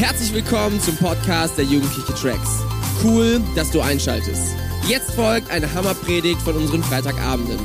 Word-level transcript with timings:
Herzlich 0.00 0.32
willkommen 0.32 0.80
zum 0.80 0.96
Podcast 0.96 1.58
der 1.58 1.66
Jugendliche 1.66 2.14
Tracks. 2.14 2.62
Cool, 3.04 3.38
dass 3.54 3.70
du 3.70 3.82
einschaltest. 3.82 4.56
Jetzt 4.88 5.10
folgt 5.10 5.50
eine 5.50 5.70
Hammerpredigt 5.74 6.40
von 6.40 6.56
unseren 6.56 6.82
Freitagabenden. 6.82 7.58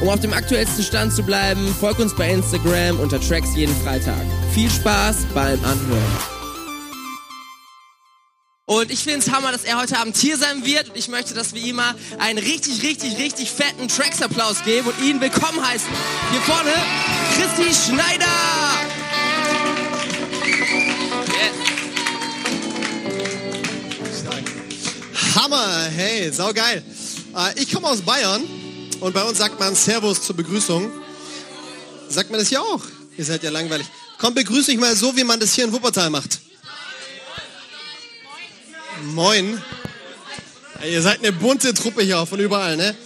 Um 0.00 0.08
auf 0.08 0.18
dem 0.18 0.32
aktuellsten 0.32 0.82
Stand 0.82 1.12
zu 1.12 1.22
bleiben, 1.22 1.68
folg 1.78 1.98
uns 1.98 2.16
bei 2.16 2.32
Instagram 2.32 2.98
unter 3.00 3.20
Tracks 3.20 3.54
jeden 3.54 3.76
Freitag. 3.82 4.16
Viel 4.54 4.70
Spaß 4.70 5.26
beim 5.34 5.62
Anhören. 5.62 6.18
Und 8.64 8.90
ich 8.90 9.00
finde 9.00 9.18
es 9.18 9.30
Hammer, 9.30 9.52
dass 9.52 9.64
er 9.64 9.78
heute 9.78 9.98
Abend 9.98 10.16
hier 10.16 10.38
sein 10.38 10.64
wird. 10.64 10.88
Und 10.88 10.96
ich 10.96 11.08
möchte, 11.08 11.34
dass 11.34 11.52
wir 11.52 11.62
ihm 11.62 11.76
mal 11.76 11.94
einen 12.18 12.38
richtig, 12.38 12.82
richtig, 12.82 13.18
richtig 13.18 13.50
fetten 13.50 13.88
Tracks-Applaus 13.88 14.64
geben 14.64 14.88
und 14.88 15.04
ihn 15.04 15.20
willkommen 15.20 15.62
heißen. 15.62 15.90
Hier 16.30 16.40
vorne, 16.40 16.72
Christi 17.36 17.90
Schneider. 17.92 18.63
Hammer, 25.54 25.88
hey, 25.96 26.32
saugeil. 26.32 26.82
Äh, 27.36 27.60
ich 27.60 27.72
komme 27.72 27.86
aus 27.86 28.00
Bayern 28.00 28.42
und 28.98 29.14
bei 29.14 29.22
uns 29.22 29.38
sagt 29.38 29.60
man 29.60 29.74
Servus 29.76 30.20
zur 30.22 30.34
Begrüßung. 30.34 30.90
Sagt 32.08 32.30
man 32.30 32.40
das 32.40 32.50
ja 32.50 32.60
auch? 32.60 32.82
Ihr 33.16 33.24
seid 33.24 33.44
ja 33.44 33.50
langweilig. 33.50 33.86
Komm, 34.18 34.34
begrüße 34.34 34.72
ich 34.72 34.78
mal 34.78 34.96
so, 34.96 35.16
wie 35.16 35.22
man 35.22 35.38
das 35.38 35.54
hier 35.54 35.64
in 35.64 35.72
Wuppertal 35.72 36.10
macht. 36.10 36.40
Moin. 39.12 39.62
Ey, 40.82 40.92
ihr 40.92 41.02
seid 41.02 41.20
eine 41.20 41.32
bunte 41.32 41.72
Truppe 41.72 42.02
hier 42.02 42.26
von 42.26 42.40
überall, 42.40 42.76
ne? 42.76 42.96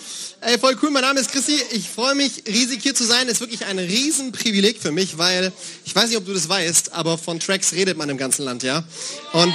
Ey, 0.41 0.59
voll 0.59 0.77
cool. 0.83 0.91
Mein 0.91 1.03
Name 1.03 1.21
ist 1.21 1.31
Christi. 1.31 1.61
Ich 1.73 1.91
freue 1.91 2.15
mich 2.15 2.45
riesig 2.47 2.83
hier 2.83 2.95
zu 2.95 3.05
sein. 3.05 3.29
Ist 3.29 3.41
wirklich 3.41 3.67
ein 3.67 3.79
Riesenprivileg 3.79 4.81
für 4.81 4.93
mich, 4.93 5.19
weil 5.19 5.53
ich 5.85 5.95
weiß 5.95 6.09
nicht, 6.09 6.17
ob 6.17 6.25
du 6.25 6.33
das 6.33 6.49
weißt, 6.49 6.93
aber 6.93 7.19
von 7.19 7.41
Tracks 7.41 7.73
redet 7.73 7.99
man 7.99 8.09
im 8.09 8.17
ganzen 8.17 8.45
Land, 8.45 8.63
ja? 8.63 8.85
Und 9.33 9.55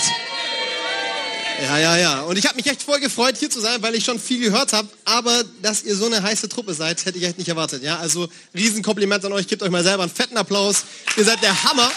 ja, 1.61 1.77
ja, 1.77 1.97
ja. 1.97 2.21
Und 2.21 2.37
ich 2.37 2.45
habe 2.45 2.55
mich 2.55 2.67
echt 2.67 2.81
voll 2.81 2.99
gefreut, 2.99 3.35
hier 3.37 3.49
zu 3.49 3.59
sein, 3.59 3.81
weil 3.81 3.95
ich 3.95 4.03
schon 4.03 4.19
viel 4.19 4.39
gehört 4.39 4.73
habe. 4.73 4.87
Aber 5.05 5.43
dass 5.61 5.83
ihr 5.83 5.95
so 5.95 6.05
eine 6.05 6.21
heiße 6.21 6.49
Truppe 6.49 6.73
seid, 6.73 7.05
hätte 7.05 7.17
ich 7.17 7.23
echt 7.25 7.37
nicht 7.37 7.49
erwartet. 7.49 7.83
Ja, 7.83 7.97
also 7.99 8.27
Riesenkompliment 8.55 9.23
an 9.25 9.33
euch. 9.33 9.47
Gebt 9.47 9.61
euch 9.63 9.69
mal 9.69 9.83
selber 9.83 10.03
einen 10.03 10.11
fetten 10.11 10.37
Applaus. 10.37 10.83
Ihr 11.17 11.25
seid 11.25 11.41
der 11.41 11.63
Hammer. 11.63 11.91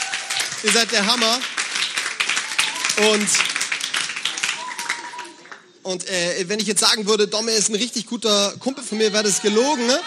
Ihr 0.62 0.73
seid 0.73 0.93
der 0.93 1.07
Hammer. 1.07 1.39
Und 3.12 3.29
und 5.87 6.09
äh, 6.09 6.49
wenn 6.49 6.59
ich 6.59 6.67
jetzt 6.67 6.81
sagen 6.81 7.07
würde, 7.07 7.29
Domme 7.29 7.53
ist 7.53 7.69
ein 7.69 7.77
richtig 7.77 8.07
guter 8.07 8.53
Kumpel 8.59 8.83
von 8.83 8.99
mir, 8.99 9.12
wäre 9.12 9.23
das 9.23 9.41
gelogen. 9.41 9.87
Ne? 9.87 10.01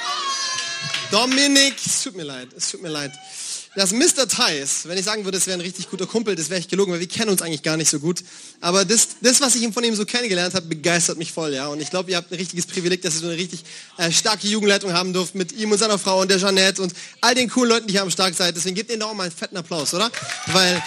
Dominik, 1.09 1.75
es 1.85 2.03
tut 2.03 2.17
mir 2.17 2.23
leid, 2.23 2.49
es 2.55 2.69
tut 2.69 2.81
mir 2.81 2.89
leid. 2.89 3.13
Das 3.75 3.91
Mr. 3.91 4.27
Theis, 4.27 4.87
wenn 4.87 4.97
ich 4.97 5.05
sagen 5.05 5.25
würde, 5.25 5.37
das 5.37 5.45
wäre 5.45 5.57
ein 5.57 5.61
richtig 5.61 5.89
guter 5.89 6.07
Kumpel, 6.07 6.35
das 6.35 6.49
wäre 6.49 6.59
ich 6.59 6.67
gelogen, 6.67 6.91
weil 6.91 6.99
wir 6.99 7.07
kennen 7.07 7.29
uns 7.29 7.43
eigentlich 7.43 7.61
gar 7.61 7.77
nicht 7.77 7.89
so 7.89 7.99
gut. 7.99 8.23
Aber 8.61 8.83
das, 8.83 9.09
das 9.21 9.41
was 9.41 9.55
ich 9.55 9.71
von 9.71 9.83
ihm 9.83 9.95
so 9.95 10.05
kennengelernt 10.05 10.55
habe, 10.55 10.65
begeistert 10.65 11.19
mich 11.19 11.31
voll, 11.31 11.53
ja. 11.53 11.67
Und 11.67 11.79
ich 11.79 11.91
glaube, 11.91 12.09
ihr 12.09 12.17
habt 12.17 12.31
ein 12.31 12.37
richtiges 12.37 12.65
Privileg, 12.65 13.03
dass 13.03 13.15
ihr 13.15 13.19
so 13.19 13.27
eine 13.27 13.37
richtig 13.37 13.63
äh, 13.97 14.11
starke 14.11 14.47
Jugendleitung 14.47 14.91
haben 14.93 15.13
dürft 15.13 15.35
mit 15.35 15.51
ihm 15.51 15.71
und 15.71 15.77
seiner 15.77 15.99
Frau 15.99 16.21
und 16.21 16.31
der 16.31 16.39
Jeanette 16.39 16.81
und 16.81 16.93
all 17.21 17.35
den 17.35 17.47
coolen 17.47 17.69
Leuten, 17.69 17.87
die 17.87 17.93
hier 17.93 18.01
am 18.01 18.09
Stark 18.09 18.33
seid. 18.33 18.55
Deswegen 18.55 18.75
gebt 18.75 18.89
ihnen 18.89 19.01
doch 19.01 19.13
mal 19.13 19.23
einen 19.23 19.31
fetten 19.31 19.55
Applaus, 19.55 19.93
oder? 19.93 20.11
Weil 20.47 20.81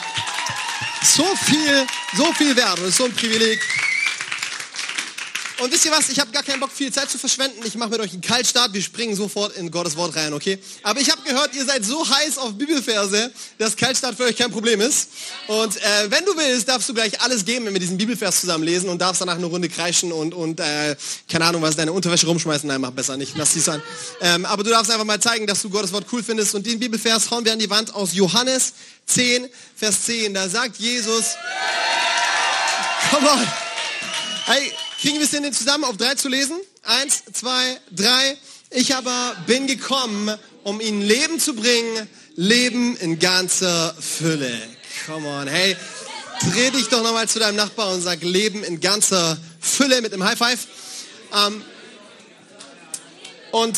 so 1.05 1.25
viel, 1.37 1.87
so 2.17 2.33
viel 2.33 2.57
wert 2.57 2.81
und 2.81 2.93
so 2.93 3.05
ein 3.05 3.13
Privileg. 3.13 3.61
Und 5.63 5.73
wisst 5.73 5.85
ihr 5.85 5.93
was? 5.93 6.09
Ich 6.09 6.19
habe 6.19 6.33
gar 6.33 6.43
keinen 6.43 6.59
Bock, 6.59 6.73
viel 6.73 6.93
Zeit 6.93 7.09
zu 7.09 7.19
verschwenden. 7.19 7.65
Ich 7.65 7.77
mache 7.77 7.91
mit 7.91 8.01
euch 8.01 8.11
einen 8.11 8.21
Kaltstart. 8.21 8.73
Wir 8.73 8.83
springen 8.83 9.15
sofort 9.15 9.57
in 9.57 9.71
Gottes 9.71 9.95
Wort 9.97 10.17
rein, 10.17 10.33
okay? 10.33 10.59
Aber 10.83 10.99
ich 10.99 11.09
habe 11.09 11.23
gehört, 11.23 11.55
ihr 11.55 11.65
seid 11.65 11.85
so 11.85 12.05
heiß 12.05 12.39
auf 12.39 12.55
Bibelverse, 12.55 13.31
dass 13.59 13.77
Kaltstart 13.77 14.17
für 14.17 14.25
euch 14.25 14.37
kein 14.37 14.51
Problem 14.51 14.81
ist. 14.81 15.11
Und 15.47 15.77
äh, 15.77 16.11
wenn 16.11 16.25
du 16.25 16.37
willst, 16.37 16.69
darfst 16.69 16.89
du 16.89 16.95
gleich 16.95 17.21
alles 17.21 17.45
geben, 17.45 17.67
wenn 17.67 17.75
wir 17.75 17.79
diesen 17.79 17.97
Bibelvers 17.97 18.41
zusammen 18.41 18.65
lesen 18.65 18.89
und 18.89 19.01
darfst 19.01 19.21
danach 19.21 19.37
eine 19.37 19.47
Runde 19.47 19.69
kreischen 19.69 20.11
und, 20.11 20.35
und 20.35 20.59
äh, 20.59 20.97
keine 21.29 21.45
Ahnung, 21.45 21.63
was, 21.63 21.77
deine 21.77 21.93
Unterwäsche 21.93 22.27
rumschmeißen. 22.27 22.67
Nein, 22.67 22.81
mach 22.81 22.91
besser 22.91 23.17
nicht. 23.17 23.37
Lass 23.37 23.53
dies 23.53 23.65
sein. 23.65 23.81
Ähm, 24.21 24.45
aber 24.47 24.65
du 24.65 24.71
darfst 24.71 24.91
einfach 24.91 25.05
mal 25.05 25.21
zeigen, 25.21 25.47
dass 25.47 25.63
du 25.63 25.71
Gottes 25.71 25.93
Wort 25.93 26.07
cool 26.11 26.25
findest. 26.25 26.57
Und 26.57 26.67
den 26.67 26.81
Bibelvers 26.81 27.31
hauen 27.31 27.45
wir 27.45 27.53
an 27.53 27.61
die 27.61 27.71
Wand 27.71 27.95
aus 27.95 28.15
Johannes 28.15 28.73
10, 29.07 29.49
Vers 29.77 30.07
10. 30.07 30.35
Da 30.35 30.49
sagt 30.49 30.79
Jesus, 30.79 31.37
come 33.13 33.31
on. 33.31 33.47
Hey, 34.45 34.73
Kriegen 35.03 35.19
wir 35.19 35.25
es 35.25 35.33
denn 35.33 35.53
zusammen 35.53 35.83
auf 35.83 35.97
drei 35.97 36.15
zu 36.15 36.29
lesen? 36.29 36.57
Eins, 36.85 37.25
zwei, 37.33 37.77
drei. 37.91 38.39
Ich 38.71 38.95
aber 38.95 39.35
bin 39.49 39.67
gekommen, 39.67 40.33
um 40.63 40.81
ihnen 40.81 41.03
Leben 41.03 41.41
zu 41.41 41.55
bringen, 41.57 42.09
Leben 42.37 42.97
in 42.99 43.19
ganzer 43.19 43.97
Fülle. 43.99 44.57
Come 45.07 45.27
on, 45.27 45.49
hey, 45.49 45.77
dreh 46.53 46.71
dich 46.71 46.87
doch 46.87 47.03
nochmal 47.03 47.29
zu 47.29 47.41
deinem 47.41 47.57
Nachbar 47.57 47.93
und 47.93 48.01
sag 48.01 48.23
Leben 48.23 48.63
in 48.63 48.81
ganzer 48.81 49.37
Fülle 49.61 50.03
mit 50.03 50.13
einem 50.13 50.23
High 50.23 50.39
Five. 50.39 50.69
Ähm, 51.35 51.65
und 53.51 53.77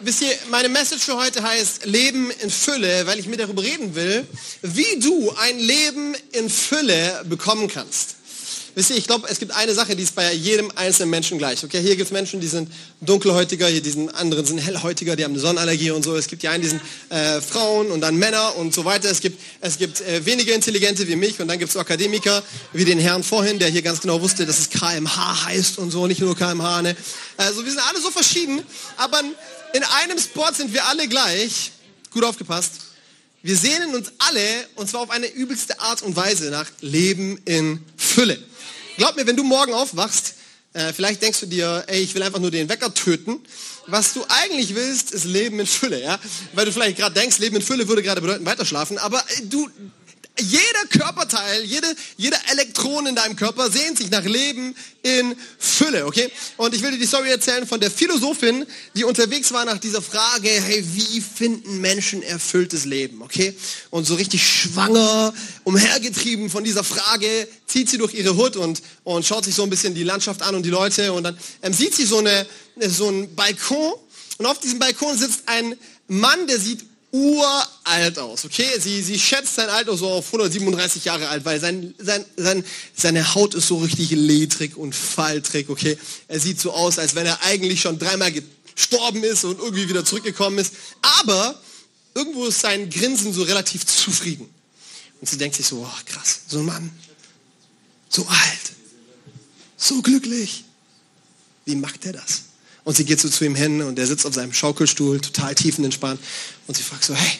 wisst 0.00 0.22
ihr, 0.22 0.36
meine 0.50 0.68
Message 0.68 1.04
für 1.04 1.18
heute 1.18 1.40
heißt 1.44 1.86
Leben 1.86 2.32
in 2.42 2.50
Fülle, 2.50 3.06
weil 3.06 3.20
ich 3.20 3.28
mir 3.28 3.36
darüber 3.36 3.62
reden 3.62 3.94
will, 3.94 4.26
wie 4.62 4.98
du 4.98 5.30
ein 5.38 5.60
Leben 5.60 6.16
in 6.32 6.50
Fülle 6.50 7.24
bekommen 7.28 7.68
kannst. 7.68 8.16
Wisst 8.76 8.90
ihr, 8.90 8.96
ich 8.96 9.06
glaube, 9.06 9.26
es 9.30 9.38
gibt 9.38 9.52
eine 9.52 9.72
Sache, 9.72 9.96
die 9.96 10.02
ist 10.02 10.14
bei 10.14 10.34
jedem 10.34 10.70
einzelnen 10.76 11.08
Menschen 11.08 11.38
gleich. 11.38 11.64
Okay, 11.64 11.80
hier 11.80 11.96
gibt 11.96 12.08
es 12.08 12.12
Menschen, 12.12 12.42
die 12.42 12.46
sind 12.46 12.70
dunkelhäutiger, 13.00 13.68
hier 13.68 13.80
diesen 13.80 14.10
anderen 14.10 14.44
sind 14.44 14.58
hellhäutiger, 14.58 15.16
die 15.16 15.24
haben 15.24 15.32
eine 15.32 15.40
Sonnenallergie 15.40 15.92
und 15.92 16.02
so. 16.02 16.14
Es 16.14 16.26
gibt 16.28 16.42
die 16.42 16.48
einen, 16.48 16.62
die 16.62 16.68
sind 16.68 16.82
äh, 17.08 17.40
Frauen 17.40 17.90
und 17.90 18.02
dann 18.02 18.16
Männer 18.16 18.54
und 18.56 18.74
so 18.74 18.84
weiter. 18.84 19.10
Es 19.10 19.22
gibt, 19.22 19.40
es 19.62 19.78
gibt 19.78 20.02
äh, 20.02 20.26
weniger 20.26 20.54
Intelligente 20.54 21.08
wie 21.08 21.16
mich 21.16 21.40
und 21.40 21.48
dann 21.48 21.58
gibt 21.58 21.70
es 21.70 21.76
Akademiker 21.78 22.42
wie 22.74 22.84
den 22.84 22.98
Herrn 22.98 23.22
vorhin, 23.22 23.58
der 23.58 23.70
hier 23.70 23.80
ganz 23.80 24.02
genau 24.02 24.20
wusste, 24.20 24.44
dass 24.44 24.58
es 24.58 24.68
KMH 24.68 25.46
heißt 25.46 25.78
und 25.78 25.90
so, 25.90 26.06
nicht 26.06 26.20
nur 26.20 26.36
KMH. 26.36 26.82
Ne? 26.82 26.96
Also 27.38 27.64
wir 27.64 27.70
sind 27.70 27.80
alle 27.80 28.02
so 28.02 28.10
verschieden, 28.10 28.60
aber 28.98 29.22
in 29.72 29.84
einem 30.02 30.18
Sport 30.18 30.54
sind 30.54 30.74
wir 30.74 30.84
alle 30.84 31.08
gleich. 31.08 31.72
Gut 32.10 32.24
aufgepasst. 32.24 32.72
Wir 33.42 33.56
sehnen 33.56 33.94
uns 33.94 34.12
alle, 34.18 34.40
und 34.74 34.90
zwar 34.90 35.00
auf 35.00 35.10
eine 35.10 35.28
übelste 35.28 35.80
Art 35.80 36.02
und 36.02 36.14
Weise, 36.14 36.50
nach 36.50 36.66
Leben 36.82 37.40
in 37.46 37.82
Fülle. 37.96 38.38
Glaub 38.96 39.16
mir, 39.16 39.26
wenn 39.26 39.36
du 39.36 39.44
morgen 39.44 39.74
aufwachst, 39.74 40.34
äh, 40.72 40.92
vielleicht 40.92 41.22
denkst 41.22 41.40
du 41.40 41.46
dir, 41.46 41.84
ey, 41.86 42.00
ich 42.00 42.14
will 42.14 42.22
einfach 42.22 42.38
nur 42.38 42.50
den 42.50 42.68
Wecker 42.68 42.92
töten. 42.92 43.40
Was 43.86 44.14
du 44.14 44.24
eigentlich 44.28 44.74
willst, 44.74 45.10
ist 45.12 45.24
Leben 45.24 45.60
in 45.60 45.66
Fülle, 45.66 46.02
ja? 46.02 46.18
Weil 46.54 46.66
du 46.66 46.72
vielleicht 46.72 46.96
gerade 46.96 47.14
denkst, 47.14 47.38
Leben 47.38 47.56
in 47.56 47.62
Fülle 47.62 47.88
würde 47.88 48.02
gerade 48.02 48.20
bedeuten 48.20 48.44
weiterschlafen, 48.44 48.98
aber 48.98 49.18
äh, 49.18 49.42
du, 49.44 49.68
jeder 50.38 50.86
Körperteil, 50.90 51.64
jede, 51.64 51.86
jeder 52.16 52.38
Elektron 52.52 53.06
in 53.06 53.14
deinem 53.14 53.36
Körper 53.36 53.70
sehnt 53.70 53.98
sich 53.98 54.10
nach 54.10 54.24
Leben 54.24 54.76
in 55.02 55.34
Fülle, 55.58 56.06
okay? 56.06 56.30
Und 56.56 56.74
ich 56.74 56.82
will 56.82 56.90
dir 56.90 56.98
die 56.98 57.06
Story 57.06 57.30
erzählen 57.30 57.66
von 57.66 57.80
der 57.80 57.90
Philosophin, 57.90 58.66
die 58.94 59.04
unterwegs 59.04 59.52
war 59.52 59.64
nach 59.64 59.78
dieser 59.78 60.02
Frage, 60.02 60.48
hey, 60.48 60.84
wie 60.94 61.20
finden 61.20 61.80
Menschen 61.80 62.22
erfülltes 62.22 62.84
Leben, 62.84 63.22
okay? 63.22 63.54
Und 63.90 64.06
so 64.06 64.14
richtig 64.14 64.46
schwanger, 64.46 65.32
umhergetrieben 65.64 66.50
von 66.50 66.64
dieser 66.64 66.84
Frage, 66.84 67.48
zieht 67.66 67.88
sie 67.88 67.98
durch 67.98 68.14
ihre 68.14 68.36
Hut 68.36 68.56
und, 68.56 68.82
und 69.04 69.24
schaut 69.24 69.44
sich 69.44 69.54
so 69.54 69.62
ein 69.62 69.70
bisschen 69.70 69.94
die 69.94 70.04
Landschaft 70.04 70.42
an 70.42 70.54
und 70.54 70.64
die 70.64 70.70
Leute 70.70 71.12
und 71.12 71.24
dann 71.24 71.38
ähm, 71.62 71.72
sieht 71.72 71.94
sie 71.94 72.04
so, 72.04 72.18
eine, 72.18 72.46
so 72.88 73.08
einen 73.08 73.34
Balkon 73.34 73.94
und 74.38 74.46
auf 74.46 74.60
diesem 74.60 74.78
Balkon 74.78 75.16
sitzt 75.16 75.44
ein 75.46 75.76
Mann, 76.08 76.46
der 76.46 76.60
sieht 76.60 76.84
uralt 77.16 78.18
aus, 78.18 78.44
okay? 78.44 78.68
Sie, 78.78 79.02
sie 79.02 79.18
schätzt 79.18 79.54
sein 79.54 79.68
Alter 79.70 79.96
so 79.96 80.08
auf 80.08 80.26
137 80.26 81.04
Jahre 81.04 81.28
alt, 81.28 81.44
weil 81.44 81.60
sein, 81.60 81.94
sein, 81.98 82.24
sein, 82.36 82.64
seine 82.94 83.34
Haut 83.34 83.54
ist 83.54 83.68
so 83.68 83.78
richtig 83.78 84.10
ledrig 84.10 84.76
und 84.76 84.94
faltrig, 84.94 85.68
okay? 85.68 85.98
Er 86.28 86.40
sieht 86.40 86.60
so 86.60 86.72
aus, 86.72 86.98
als 86.98 87.14
wenn 87.14 87.26
er 87.26 87.42
eigentlich 87.42 87.80
schon 87.80 87.98
dreimal 87.98 88.32
gestorben 88.32 89.24
ist 89.24 89.44
und 89.44 89.58
irgendwie 89.58 89.88
wieder 89.88 90.04
zurückgekommen 90.04 90.58
ist. 90.58 90.74
Aber 91.20 91.58
irgendwo 92.14 92.46
ist 92.46 92.60
sein 92.60 92.90
Grinsen 92.90 93.32
so 93.32 93.42
relativ 93.42 93.86
zufrieden. 93.86 94.48
Und 95.20 95.28
sie 95.28 95.38
denkt 95.38 95.56
sich 95.56 95.66
so, 95.66 95.78
oh, 95.78 95.98
krass, 96.04 96.40
so 96.48 96.58
ein 96.58 96.66
Mann, 96.66 96.90
so 98.08 98.26
alt, 98.26 98.72
so 99.76 100.02
glücklich. 100.02 100.64
Wie 101.64 101.76
macht 101.76 102.04
er 102.04 102.12
das? 102.12 102.42
Und 102.86 102.96
sie 102.96 103.04
geht 103.04 103.18
so 103.18 103.28
zu 103.28 103.44
ihm 103.44 103.56
hin 103.56 103.82
und 103.82 103.98
er 103.98 104.06
sitzt 104.06 104.26
auf 104.26 104.34
seinem 104.34 104.52
Schaukelstuhl, 104.52 105.20
total 105.20 105.56
tiefenentspannt. 105.56 106.20
Und 106.68 106.76
sie 106.76 106.84
fragt 106.84 107.02
so, 107.02 107.16
hey, 107.16 107.38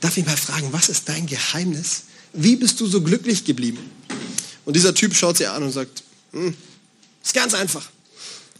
darf 0.00 0.16
ich 0.16 0.24
mal 0.24 0.34
fragen, 0.34 0.72
was 0.72 0.88
ist 0.88 1.10
dein 1.10 1.26
Geheimnis? 1.26 2.04
Wie 2.32 2.56
bist 2.56 2.80
du 2.80 2.86
so 2.86 3.02
glücklich 3.02 3.44
geblieben? 3.44 3.90
Und 4.64 4.74
dieser 4.74 4.94
Typ 4.94 5.14
schaut 5.14 5.36
sie 5.36 5.46
an 5.46 5.62
und 5.62 5.72
sagt, 5.72 6.02
hm, 6.32 6.56
ist 7.22 7.34
ganz 7.34 7.52
einfach. 7.52 7.86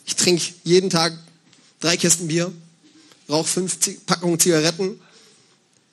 Ich 0.04 0.14
trinke 0.14 0.44
jeden 0.64 0.90
Tag 0.90 1.16
drei 1.80 1.96
Kästen 1.96 2.28
Bier, 2.28 2.52
rauche 3.30 3.48
fünf 3.48 3.78
Packungen 4.04 4.38
Zigaretten, 4.38 5.00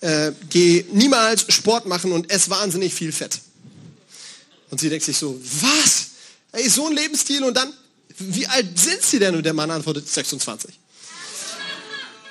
äh, 0.01 0.33
gehe 0.49 0.85
niemals 0.91 1.45
Sport 1.47 1.85
machen 1.85 2.11
und 2.11 2.29
esse 2.29 2.49
wahnsinnig 2.49 2.93
viel 2.93 3.13
Fett. 3.13 3.39
Und 4.69 4.81
sie 4.81 4.89
denkt 4.89 5.05
sich 5.05 5.17
so, 5.17 5.39
was? 5.61 6.07
Ey, 6.51 6.67
so 6.67 6.87
ein 6.87 6.93
Lebensstil 6.93 7.41
und 7.45 7.53
dann 7.53 7.71
wie 8.19 8.47
alt 8.47 8.77
sind 8.77 9.01
Sie 9.01 9.19
denn? 9.19 9.35
Und 9.35 9.45
der 9.45 9.53
Mann 9.53 9.71
antwortet 9.71 10.07
26. 10.07 10.71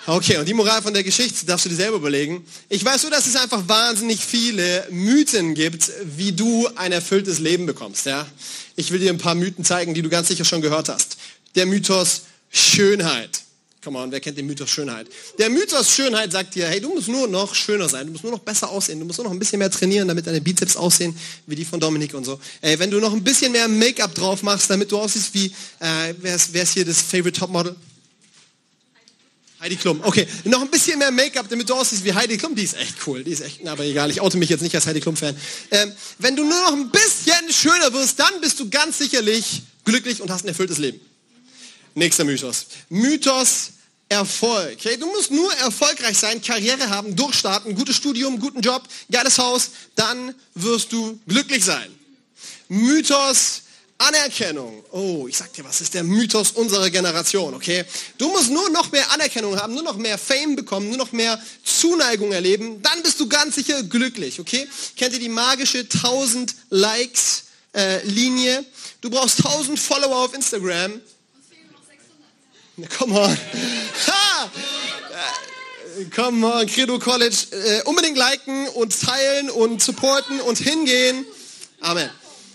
Okay, 0.07 0.39
und 0.39 0.49
die 0.49 0.55
Moral 0.55 0.81
von 0.81 0.95
der 0.95 1.05
Geschichte 1.05 1.45
darfst 1.45 1.67
du 1.67 1.69
dir 1.69 1.77
selber 1.77 1.99
überlegen. 1.99 2.43
Ich 2.71 2.83
weiß 2.83 3.03
nur, 3.03 3.11
dass 3.11 3.27
es 3.27 3.37
einfach 3.37 3.69
wahnsinnig 3.69 4.21
viele 4.25 4.87
Mythen 4.91 5.55
gibt, 5.55 5.91
wie 6.17 6.33
du 6.33 6.67
ein 6.77 6.93
erfülltes 6.93 7.41
Leben 7.41 7.67
bekommst. 7.67 8.07
Ja? 8.07 8.27
Ich 8.75 8.91
will 8.91 9.01
dir 9.01 9.11
ein 9.11 9.19
paar 9.19 9.35
Mythen 9.35 9.67
zeigen, 9.67 9.93
die 9.93 10.01
du 10.01 10.09
ganz 10.09 10.29
sicher 10.29 10.47
schon 10.47 10.63
gehört 10.63 10.89
hast. 10.89 11.19
Der 11.57 11.67
Mythos 11.67 12.23
Schönheit. 12.51 13.43
Come 13.83 13.97
on, 13.97 14.11
wer 14.11 14.19
kennt 14.19 14.37
den 14.37 14.47
Mythos 14.47 14.71
Schönheit? 14.71 15.07
Der 15.39 15.51
Mythos 15.51 15.95
Schönheit 15.95 16.33
sagt 16.33 16.57
dir, 16.57 16.67
hey, 16.67 16.81
du 16.81 16.93
musst 16.93 17.07
nur 17.07 17.29
noch 17.29 17.55
schöner 17.55 17.89
sein, 17.89 18.07
du 18.07 18.13
musst 18.13 18.25
nur 18.25 18.33
noch 18.33 18.41
besser 18.41 18.69
aussehen, 18.71 18.99
du 18.99 19.07
musst 19.07 19.19
nur 19.19 19.27
noch 19.27 19.33
ein 19.33 19.39
bisschen 19.39 19.61
mehr 19.61 19.71
trainieren, 19.71 20.09
damit 20.09 20.27
deine 20.27 20.41
Bizeps 20.41 20.77
aussehen 20.77 21.17
wie 21.47 21.55
die 21.55 21.65
von 21.65 21.79
Dominik 21.79 22.13
und 22.15 22.25
so. 22.25 22.41
Ey, 22.61 22.77
wenn 22.81 22.91
du 22.91 22.99
noch 22.99 23.13
ein 23.13 23.23
bisschen 23.23 23.53
mehr 23.53 23.69
Make-up 23.69 24.15
drauf 24.17 24.43
machst, 24.43 24.69
damit 24.69 24.91
du 24.91 24.99
aussiehst 24.99 25.33
wie, 25.35 25.47
äh, 25.79 26.13
wer, 26.21 26.35
ist, 26.35 26.53
wer 26.53 26.65
ist 26.65 26.75
hier 26.75 26.85
das 26.85 27.01
Favorite 27.01 27.39
Topmodel? 27.39 27.77
Heidi 29.61 29.77
Klum. 29.77 30.01
Okay, 30.05 30.27
noch 30.45 30.63
ein 30.63 30.71
bisschen 30.71 30.99
mehr 30.99 31.11
Make-up, 31.11 31.49
damit 31.49 31.69
du 31.69 31.75
aussiehst 31.75 32.05
wie 32.05 32.13
Heidi 32.13 32.37
Klum. 32.37 32.55
Die 32.55 32.63
ist 32.63 32.77
echt 32.77 32.95
cool. 33.07 33.25
Die 33.25 33.33
ist 33.33 33.41
echt, 33.41 33.67
aber 33.67 33.85
egal, 33.85 34.11
ich 34.11 34.21
oute 34.21 34.39
mich 34.39 34.49
jetzt 34.49 34.61
nicht 34.63 34.75
als 34.75 34.87
Heidi 34.87 35.01
Klum-Fan. 35.01 35.37
Ähm, 35.71 35.93
wenn 36.19 36.37
du 36.37 36.45
nur 36.45 36.63
noch 36.63 36.73
ein 36.73 36.91
bisschen 36.91 37.53
schöner 37.53 37.93
wirst, 37.93 38.19
dann 38.21 38.41
bist 38.41 38.59
du 38.61 38.71
ganz 38.71 38.99
sicherlich 38.99 39.63
glücklich 39.85 40.21
und 40.21 40.31
hast 40.31 40.45
ein 40.45 40.49
erfülltes 40.49 40.79
Leben. 40.79 41.01
Nächster 41.99 42.25
Mythos. 42.25 42.67
Mythos 42.89 43.71
Erfolg. 44.09 44.75
Okay? 44.75 44.97
Du 44.97 45.07
musst 45.07 45.31
nur 45.31 45.53
erfolgreich 45.57 46.17
sein, 46.17 46.41
Karriere 46.41 46.89
haben, 46.89 47.15
durchstarten, 47.15 47.75
gutes 47.75 47.97
Studium, 47.97 48.41
guten 48.41 48.61
Job, 48.61 48.83
geiles 49.11 49.39
Haus, 49.39 49.71
dann 49.95 50.35
wirst 50.55 50.93
du 50.93 51.19
glücklich 51.27 51.65
sein. 51.65 51.95
Mythos 52.69 53.63
Anerkennung. 53.99 54.85
Oh, 54.93 55.27
ich 55.29 55.37
sag 55.37 55.53
dir, 55.53 55.65
was 55.65 55.81
ist 55.81 55.93
der 55.93 56.05
Mythos 56.05 56.53
unserer 56.53 56.89
Generation, 56.89 57.53
okay? 57.55 57.85
Du 58.17 58.29
musst 58.29 58.49
nur 58.49 58.71
noch 58.71 58.93
mehr 58.93 59.11
Anerkennung 59.11 59.59
haben, 59.61 59.75
nur 59.75 59.83
noch 59.83 59.97
mehr 59.97 60.17
Fame 60.17 60.55
bekommen, 60.55 60.89
nur 60.89 60.99
noch 60.99 61.11
mehr 61.11 61.39
Zuneigung 61.65 62.31
erleben, 62.31 62.81
dann 62.81 63.03
bist 63.03 63.19
du 63.19 63.29
ganz 63.29 63.57
sicher 63.57 63.83
glücklich, 63.83 64.39
okay? 64.39 64.69
Kennt 64.97 65.15
ihr 65.15 65.19
die 65.19 65.29
magische 65.29 65.81
1000 65.81 66.55
Likes 66.71 67.45
äh, 67.75 68.01
Linie? 68.07 68.65
Du 69.01 69.11
brauchst 69.11 69.45
1000 69.45 69.77
Follower 69.77 70.25
auf 70.25 70.33
Instagram, 70.33 71.01
Come 72.99 73.19
on. 73.19 73.37
Ha! 74.07 74.51
Come 76.15 76.47
on, 76.47 76.67
Credo 76.67 76.99
College. 76.99 77.37
Äh, 77.51 77.83
unbedingt 77.85 78.17
liken 78.17 78.69
und 78.69 79.01
teilen 79.01 79.51
und 79.51 79.83
supporten 79.83 80.41
und 80.41 80.59
hingehen. 80.59 81.27
Amen. 81.81 82.09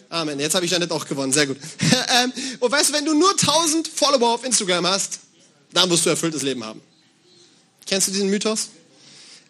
Amen. 0.09 0.39
Jetzt 0.39 0.55
habe 0.55 0.65
ich 0.65 0.71
Janet 0.71 0.91
auch 0.91 1.05
gewonnen. 1.05 1.33
Sehr 1.33 1.47
gut. 1.47 1.57
ähm, 2.23 2.31
und 2.59 2.71
weißt 2.71 2.89
du, 2.89 2.93
wenn 2.93 3.05
du 3.05 3.13
nur 3.13 3.31
1000 3.31 3.87
Follower 3.87 4.35
auf 4.35 4.45
Instagram 4.45 4.87
hast, 4.87 5.19
dann 5.73 5.89
wirst 5.89 6.05
du 6.05 6.09
erfülltes 6.09 6.43
Leben 6.43 6.63
haben. 6.63 6.81
Kennst 7.85 8.07
du 8.07 8.11
diesen 8.11 8.29
Mythos? 8.29 8.69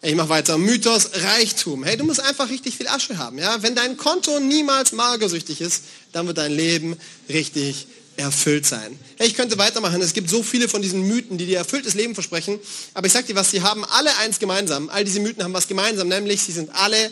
Ich 0.02 0.14
mache 0.16 0.28
weiter. 0.28 0.58
Mythos 0.58 1.10
Reichtum. 1.14 1.84
Hey, 1.84 1.96
du 1.96 2.04
musst 2.04 2.20
einfach 2.20 2.50
richtig 2.50 2.76
viel 2.76 2.88
Asche 2.88 3.16
haben. 3.18 3.38
Ja? 3.38 3.62
Wenn 3.62 3.76
dein 3.76 3.96
Konto 3.96 4.40
niemals 4.40 4.92
magersüchtig 4.92 5.60
ist, 5.60 5.84
dann 6.12 6.26
wird 6.26 6.38
dein 6.38 6.52
Leben 6.52 6.96
richtig 7.28 7.86
erfüllt 8.16 8.66
sein. 8.66 8.98
Ich 9.18 9.34
könnte 9.34 9.58
weitermachen. 9.58 10.00
Es 10.00 10.12
gibt 10.12 10.30
so 10.30 10.42
viele 10.42 10.68
von 10.68 10.82
diesen 10.82 11.02
Mythen, 11.06 11.38
die 11.38 11.46
dir 11.46 11.58
erfülltes 11.58 11.94
Leben 11.94 12.14
versprechen. 12.14 12.58
Aber 12.94 13.06
ich 13.06 13.12
sage 13.12 13.26
dir 13.26 13.34
was, 13.34 13.50
sie 13.50 13.62
haben 13.62 13.84
alle 13.84 14.16
eins 14.18 14.38
gemeinsam. 14.38 14.88
All 14.88 15.04
diese 15.04 15.20
Mythen 15.20 15.42
haben 15.42 15.54
was 15.54 15.68
gemeinsam, 15.68 16.08
nämlich 16.08 16.42
sie 16.42 16.52
sind 16.52 16.70
alle 16.74 17.10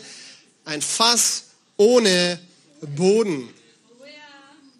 ein 0.65 0.81
Fass 0.81 1.43
ohne 1.77 2.39
Boden. 2.95 3.49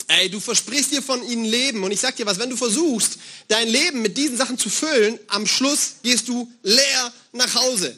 Ey, 0.07 0.29
du 0.29 0.39
versprichst 0.39 0.91
dir 0.91 1.01
von 1.01 1.27
ihnen 1.27 1.45
Leben. 1.45 1.83
Und 1.83 1.91
ich 1.91 1.99
sag 1.99 2.15
dir 2.15 2.25
was, 2.25 2.37
wenn 2.37 2.49
du 2.49 2.57
versuchst, 2.57 3.17
dein 3.47 3.67
Leben 3.67 4.01
mit 4.01 4.17
diesen 4.17 4.37
Sachen 4.37 4.57
zu 4.57 4.69
füllen, 4.69 5.17
am 5.27 5.47
Schluss 5.47 5.95
gehst 6.03 6.27
du 6.27 6.51
leer 6.61 7.13
nach 7.31 7.55
Hause 7.55 7.95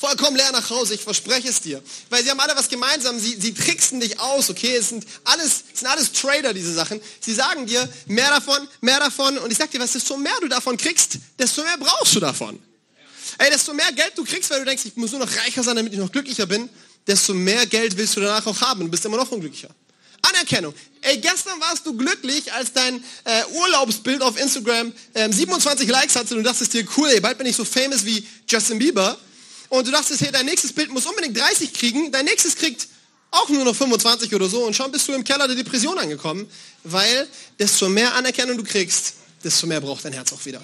vollkommen 0.00 0.36
leer 0.36 0.50
nach 0.50 0.70
Hause, 0.70 0.94
ich 0.94 1.02
verspreche 1.02 1.48
es 1.48 1.60
dir. 1.60 1.82
Weil 2.08 2.24
sie 2.24 2.30
haben 2.30 2.40
alle 2.40 2.56
was 2.56 2.68
gemeinsam, 2.68 3.18
sie, 3.18 3.36
sie 3.38 3.52
tricksen 3.52 4.00
dich 4.00 4.18
aus, 4.18 4.48
okay? 4.48 4.74
Es 4.74 4.88
sind 4.88 5.04
alles, 5.24 5.64
es 5.72 5.80
sind 5.80 5.88
alles 5.88 6.12
Trader, 6.12 6.54
diese 6.54 6.72
Sachen. 6.72 7.00
Sie 7.20 7.34
sagen 7.34 7.66
dir, 7.66 7.86
mehr 8.06 8.30
davon, 8.30 8.66
mehr 8.80 8.98
davon. 8.98 9.36
Und 9.38 9.50
ich 9.50 9.58
sag 9.58 9.70
dir 9.70 9.78
was, 9.78 9.92
desto 9.92 10.16
mehr 10.16 10.32
du 10.40 10.48
davon 10.48 10.76
kriegst, 10.78 11.18
desto 11.38 11.62
mehr 11.62 11.76
brauchst 11.78 12.14
du 12.14 12.20
davon. 12.20 12.58
Ey, 13.38 13.50
desto 13.50 13.74
mehr 13.74 13.92
Geld 13.92 14.12
du 14.16 14.24
kriegst, 14.24 14.50
weil 14.50 14.60
du 14.60 14.64
denkst, 14.64 14.84
ich 14.86 14.96
muss 14.96 15.10
nur 15.12 15.20
noch 15.20 15.36
reicher 15.36 15.62
sein, 15.62 15.76
damit 15.76 15.92
ich 15.92 15.98
noch 15.98 16.10
glücklicher 16.10 16.46
bin, 16.46 16.68
desto 17.06 17.34
mehr 17.34 17.66
Geld 17.66 17.96
willst 17.96 18.16
du 18.16 18.20
danach 18.20 18.46
auch 18.46 18.60
haben 18.62 18.80
und 18.82 18.90
bist 18.90 19.04
immer 19.04 19.18
noch 19.18 19.30
unglücklicher. 19.30 19.68
Anerkennung. 20.22 20.74
Ey, 21.02 21.18
gestern 21.18 21.58
warst 21.60 21.86
du 21.86 21.96
glücklich, 21.96 22.52
als 22.52 22.72
dein 22.72 23.02
äh, 23.24 23.44
Urlaubsbild 23.52 24.20
auf 24.22 24.38
Instagram 24.38 24.92
ähm, 25.14 25.32
27 25.32 25.88
Likes 25.88 26.16
hatte 26.16 26.34
und 26.34 26.42
du 26.42 26.50
dachtest 26.50 26.72
dir, 26.74 26.86
cool, 26.96 27.08
ey, 27.08 27.20
bald 27.20 27.38
bin 27.38 27.46
ich 27.46 27.56
so 27.56 27.64
famous 27.64 28.04
wie 28.04 28.26
Justin 28.46 28.78
Bieber 28.78 29.18
und 29.70 29.86
du 29.86 29.90
dachtest, 29.90 30.20
hey, 30.20 30.30
dein 30.30 30.44
nächstes 30.44 30.72
Bild 30.74 30.90
muss 30.90 31.06
unbedingt 31.06 31.38
30 31.38 31.72
kriegen, 31.72 32.12
dein 32.12 32.26
nächstes 32.26 32.56
kriegt 32.56 32.88
auch 33.30 33.48
nur 33.48 33.64
noch 33.64 33.74
25 33.74 34.34
oder 34.34 34.48
so 34.48 34.64
und 34.64 34.74
schon 34.74 34.90
bist 34.90 35.08
du 35.08 35.12
im 35.12 35.24
Keller 35.24 35.46
der 35.46 35.56
Depression 35.56 35.96
angekommen, 35.98 36.50
weil 36.84 37.26
desto 37.58 37.88
mehr 37.88 38.14
Anerkennung 38.14 38.58
du 38.58 38.64
kriegst, 38.64 39.14
desto 39.42 39.66
mehr 39.66 39.80
braucht 39.80 40.04
dein 40.04 40.12
Herz 40.12 40.32
auch 40.32 40.44
wieder. 40.44 40.62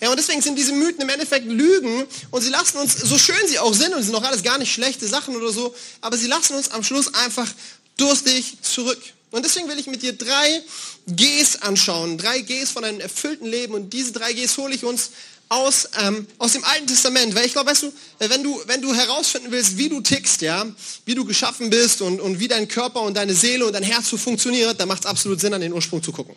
Ja, 0.00 0.10
und 0.10 0.18
deswegen 0.18 0.42
sind 0.42 0.56
diese 0.56 0.72
Mythen 0.72 1.00
im 1.00 1.08
Endeffekt 1.08 1.46
Lügen 1.46 2.04
und 2.30 2.42
sie 2.42 2.50
lassen 2.50 2.78
uns, 2.78 2.98
so 2.98 3.16
schön 3.18 3.46
sie 3.46 3.58
auch 3.58 3.72
sind, 3.72 3.94
und 3.94 4.00
sie 4.00 4.06
sind 4.06 4.16
auch 4.16 4.24
alles 4.24 4.42
gar 4.42 4.58
nicht 4.58 4.72
schlechte 4.72 5.06
Sachen 5.06 5.34
oder 5.36 5.52
so, 5.52 5.74
aber 6.00 6.16
sie 6.16 6.26
lassen 6.26 6.54
uns 6.54 6.70
am 6.72 6.82
Schluss 6.82 7.14
einfach 7.14 7.48
durstig 7.96 8.58
zurück. 8.62 8.98
Und 9.32 9.44
deswegen 9.44 9.68
will 9.68 9.78
ich 9.78 9.86
mit 9.86 10.02
dir 10.02 10.12
drei 10.12 10.62
Gs 11.08 11.56
anschauen, 11.62 12.18
drei 12.18 12.42
Gs 12.42 12.70
von 12.70 12.84
einem 12.84 13.00
erfüllten 13.00 13.46
Leben 13.46 13.74
und 13.74 13.92
diese 13.92 14.12
drei 14.12 14.32
Gs 14.34 14.58
hole 14.58 14.74
ich 14.74 14.84
uns 14.84 15.10
aus, 15.48 15.88
ähm, 16.00 16.26
aus 16.38 16.52
dem 16.52 16.64
Alten 16.64 16.86
Testament. 16.86 17.34
Weil 17.34 17.46
ich 17.46 17.52
glaube, 17.52 17.70
weißt 17.70 17.82
du, 17.82 17.86
äh, 18.18 18.28
wenn 18.28 18.42
du, 18.42 18.60
wenn 18.66 18.82
du 18.82 18.94
herausfinden 18.94 19.50
willst, 19.50 19.78
wie 19.78 19.88
du 19.88 20.00
tickst, 20.00 20.42
ja, 20.42 20.66
wie 21.06 21.14
du 21.14 21.24
geschaffen 21.24 21.70
bist 21.70 22.02
und, 22.02 22.20
und 22.20 22.40
wie 22.40 22.48
dein 22.48 22.68
Körper 22.68 23.00
und 23.00 23.14
deine 23.16 23.34
Seele 23.34 23.66
und 23.66 23.72
dein 23.72 23.82
Herz 23.82 24.10
so 24.10 24.16
funktioniert, 24.16 24.78
dann 24.78 24.88
macht 24.88 25.00
es 25.00 25.06
absolut 25.06 25.40
Sinn, 25.40 25.54
an 25.54 25.60
den 25.60 25.72
Ursprung 25.72 26.02
zu 26.02 26.12
gucken. 26.12 26.34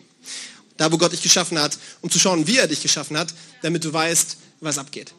Da, 0.78 0.90
wo 0.90 0.98
Gott 0.98 1.12
dich 1.12 1.22
geschaffen 1.22 1.58
hat, 1.58 1.78
um 2.00 2.10
zu 2.10 2.18
schauen, 2.18 2.46
wie 2.46 2.58
er 2.58 2.66
dich 2.66 2.82
geschaffen 2.82 3.16
hat, 3.16 3.28
damit 3.62 3.84
du 3.84 3.92
weißt, 3.92 4.36
was 4.60 4.78
abgeht. 4.78 5.12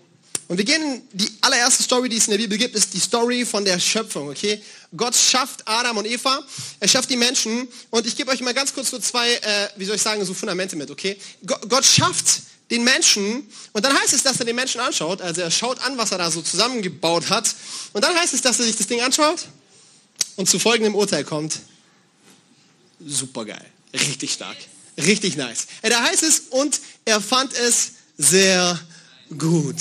Und 0.47 0.57
wir 0.57 0.63
gehen, 0.63 1.01
die 1.11 1.29
allererste 1.41 1.83
Story, 1.83 2.07
die 2.07 2.17
es 2.17 2.27
in 2.27 2.31
der 2.31 2.37
Bibel 2.37 2.57
gibt, 2.57 2.73
ist 2.73 2.93
die 2.93 2.99
Story 2.99 3.45
von 3.45 3.65
der 3.65 3.79
Schöpfung, 3.79 4.29
okay? 4.29 4.61
Gott 4.95 5.13
schafft 5.13 5.67
Adam 5.67 5.97
und 5.97 6.05
Eva, 6.05 6.41
er 6.79 6.87
schafft 6.87 7.09
die 7.09 7.17
Menschen 7.17 7.67
und 7.89 8.07
ich 8.07 8.15
gebe 8.15 8.31
euch 8.31 8.39
mal 8.39 8.53
ganz 8.53 8.73
kurz 8.73 8.89
so 8.89 8.99
zwei, 8.99 9.33
äh, 9.33 9.67
wie 9.75 9.83
soll 9.83 9.97
ich 9.97 10.01
sagen, 10.01 10.23
so 10.23 10.33
Fundamente 10.33 10.77
mit, 10.77 10.89
okay? 10.89 11.17
Gott 11.45 11.83
schafft 11.83 12.43
den 12.71 12.85
Menschen 12.85 13.45
und 13.73 13.83
dann 13.83 13.97
heißt 13.99 14.13
es, 14.13 14.23
dass 14.23 14.39
er 14.39 14.45
den 14.45 14.55
Menschen 14.55 14.79
anschaut, 14.79 15.21
also 15.21 15.41
er 15.41 15.51
schaut 15.51 15.81
an, 15.81 15.97
was 15.97 16.11
er 16.11 16.17
da 16.17 16.31
so 16.31 16.41
zusammengebaut 16.41 17.29
hat 17.29 17.53
und 17.91 18.01
dann 18.01 18.15
heißt 18.15 18.33
es, 18.33 18.41
dass 18.41 18.59
er 18.59 18.65
sich 18.65 18.77
das 18.77 18.87
Ding 18.87 19.01
anschaut 19.01 19.47
und 20.37 20.49
zu 20.49 20.59
folgendem 20.59 20.95
Urteil 20.95 21.25
kommt. 21.25 21.59
Super 23.05 23.43
geil, 23.43 23.65
richtig 23.93 24.31
stark, 24.31 24.57
richtig 24.97 25.35
nice. 25.35 25.67
Da 25.81 26.03
heißt 26.03 26.23
es, 26.23 26.39
und 26.51 26.79
er 27.03 27.19
fand 27.19 27.53
es 27.53 27.91
sehr 28.17 28.79
gut. 29.37 29.75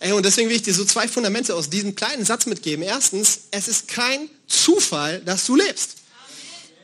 Ey, 0.00 0.12
und 0.12 0.24
deswegen 0.24 0.48
will 0.48 0.56
ich 0.56 0.62
dir 0.62 0.72
so 0.72 0.84
zwei 0.86 1.06
Fundamente 1.06 1.54
aus 1.54 1.68
diesem 1.68 1.94
kleinen 1.94 2.24
Satz 2.24 2.46
mitgeben. 2.46 2.82
Erstens, 2.82 3.40
es 3.50 3.68
ist 3.68 3.86
kein 3.86 4.30
Zufall, 4.46 5.20
dass 5.20 5.44
du 5.44 5.56
lebst. 5.56 5.96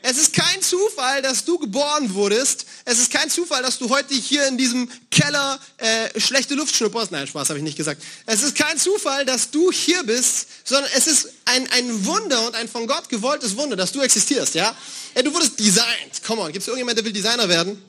Es 0.03 0.19
ist 0.19 0.33
kein 0.33 0.61
Zufall, 0.61 1.23
dass 1.23 1.43
du 1.43 1.57
geboren 1.57 2.13
wurdest. 2.13 2.67
Es 2.85 2.99
ist 2.99 3.11
kein 3.11 3.29
Zufall, 3.31 3.63
dass 3.63 3.79
du 3.79 3.89
heute 3.89 4.13
hier 4.13 4.47
in 4.47 4.55
diesem 4.55 4.87
Keller 5.09 5.59
äh, 5.77 6.19
schlechte 6.19 6.53
Luft 6.53 6.75
schnupperst. 6.75 7.11
Nein, 7.11 7.25
Spaß 7.25 7.49
habe 7.49 7.57
ich 7.57 7.63
nicht 7.63 7.75
gesagt. 7.75 8.03
Es 8.27 8.43
ist 8.43 8.55
kein 8.55 8.77
Zufall, 8.77 9.25
dass 9.25 9.49
du 9.49 9.71
hier 9.71 10.03
bist, 10.03 10.47
sondern 10.63 10.89
es 10.95 11.07
ist 11.07 11.33
ein, 11.45 11.67
ein 11.71 12.05
Wunder 12.05 12.45
und 12.45 12.53
ein 12.53 12.69
von 12.69 12.85
Gott 12.85 13.09
gewolltes 13.09 13.57
Wunder, 13.57 13.75
dass 13.75 13.91
du 13.91 14.01
existierst. 14.01 14.53
Ja? 14.53 14.75
ja 15.15 15.21
du 15.23 15.33
wurdest 15.33 15.59
designt. 15.59 16.23
Come 16.25 16.41
on, 16.43 16.51
gibt 16.51 16.61
es 16.61 16.67
irgendjemand, 16.67 16.99
der 16.99 17.03
will 17.03 17.13
Designer 17.13 17.49
werden? 17.49 17.81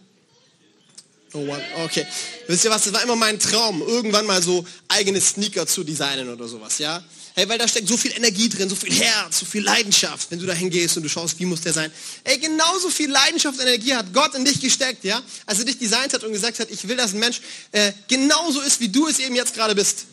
Oh, 1.35 1.47
okay. 1.85 2.07
Wisst 2.47 2.65
ihr 2.65 2.71
was, 2.71 2.85
das 2.85 2.93
war 2.93 3.03
immer 3.03 3.17
mein 3.17 3.39
Traum, 3.39 3.83
irgendwann 3.83 4.25
mal 4.25 4.43
so 4.43 4.65
eigene 4.89 5.21
Sneaker 5.21 5.67
zu 5.67 5.85
designen 5.85 6.31
oder 6.31 6.49
sowas, 6.49 6.79
ja? 6.79 7.03
Hey, 7.35 7.49
weil 7.49 7.59
da 7.59 7.69
steckt 7.69 7.87
so 7.87 7.97
viel 7.97 8.13
Energie 8.17 8.49
drin, 8.49 8.69
so 8.69 8.75
viel 8.75 8.93
Herz, 8.93 9.41
so 9.41 9.47
viel 9.47 9.63
Leidenschaft, 9.63 10.31
wenn 10.31 10.39
du 10.39 10.47
da 10.47 10.55
hingehst 10.55 10.97
und 10.97 11.03
du 11.03 11.09
schaust, 11.09 11.39
wie 11.39 11.45
muss 11.45 11.61
der 11.61 11.75
sein. 11.75 11.93
Ey, 12.25 12.39
genauso 12.39 12.89
viel 12.89 13.11
Leidenschaft 13.11 13.59
und 13.59 13.67
Energie 13.67 13.95
hat 13.95 14.13
Gott 14.15 14.35
in 14.35 14.45
dich 14.45 14.59
gesteckt, 14.59 15.05
ja? 15.05 15.23
Als 15.45 15.59
er 15.59 15.67
dich 15.67 15.79
designt 15.79 16.15
hat 16.15 16.25
und 16.25 16.33
gesagt 16.33 16.61
hat, 16.61 16.71
ich 16.71 16.89
will, 16.89 16.97
dass 16.97 17.13
ein 17.13 17.19
Mensch 17.19 17.41
äh, 17.73 17.93
genauso 18.09 18.61
ist, 18.63 18.81
wie 18.81 18.89
du 18.89 19.07
es 19.07 19.19
eben 19.19 19.35
jetzt 19.35 19.55
gerade 19.55 19.75
bist. 19.75 20.07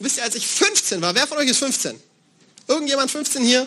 Wisst 0.00 0.18
ihr, 0.18 0.24
als 0.24 0.34
ich 0.34 0.46
15 0.46 1.00
war, 1.00 1.14
wer 1.14 1.26
von 1.26 1.38
euch 1.38 1.48
ist 1.48 1.58
15? 1.58 1.98
Irgendjemand 2.66 3.10
15 3.10 3.42
hier? 3.42 3.66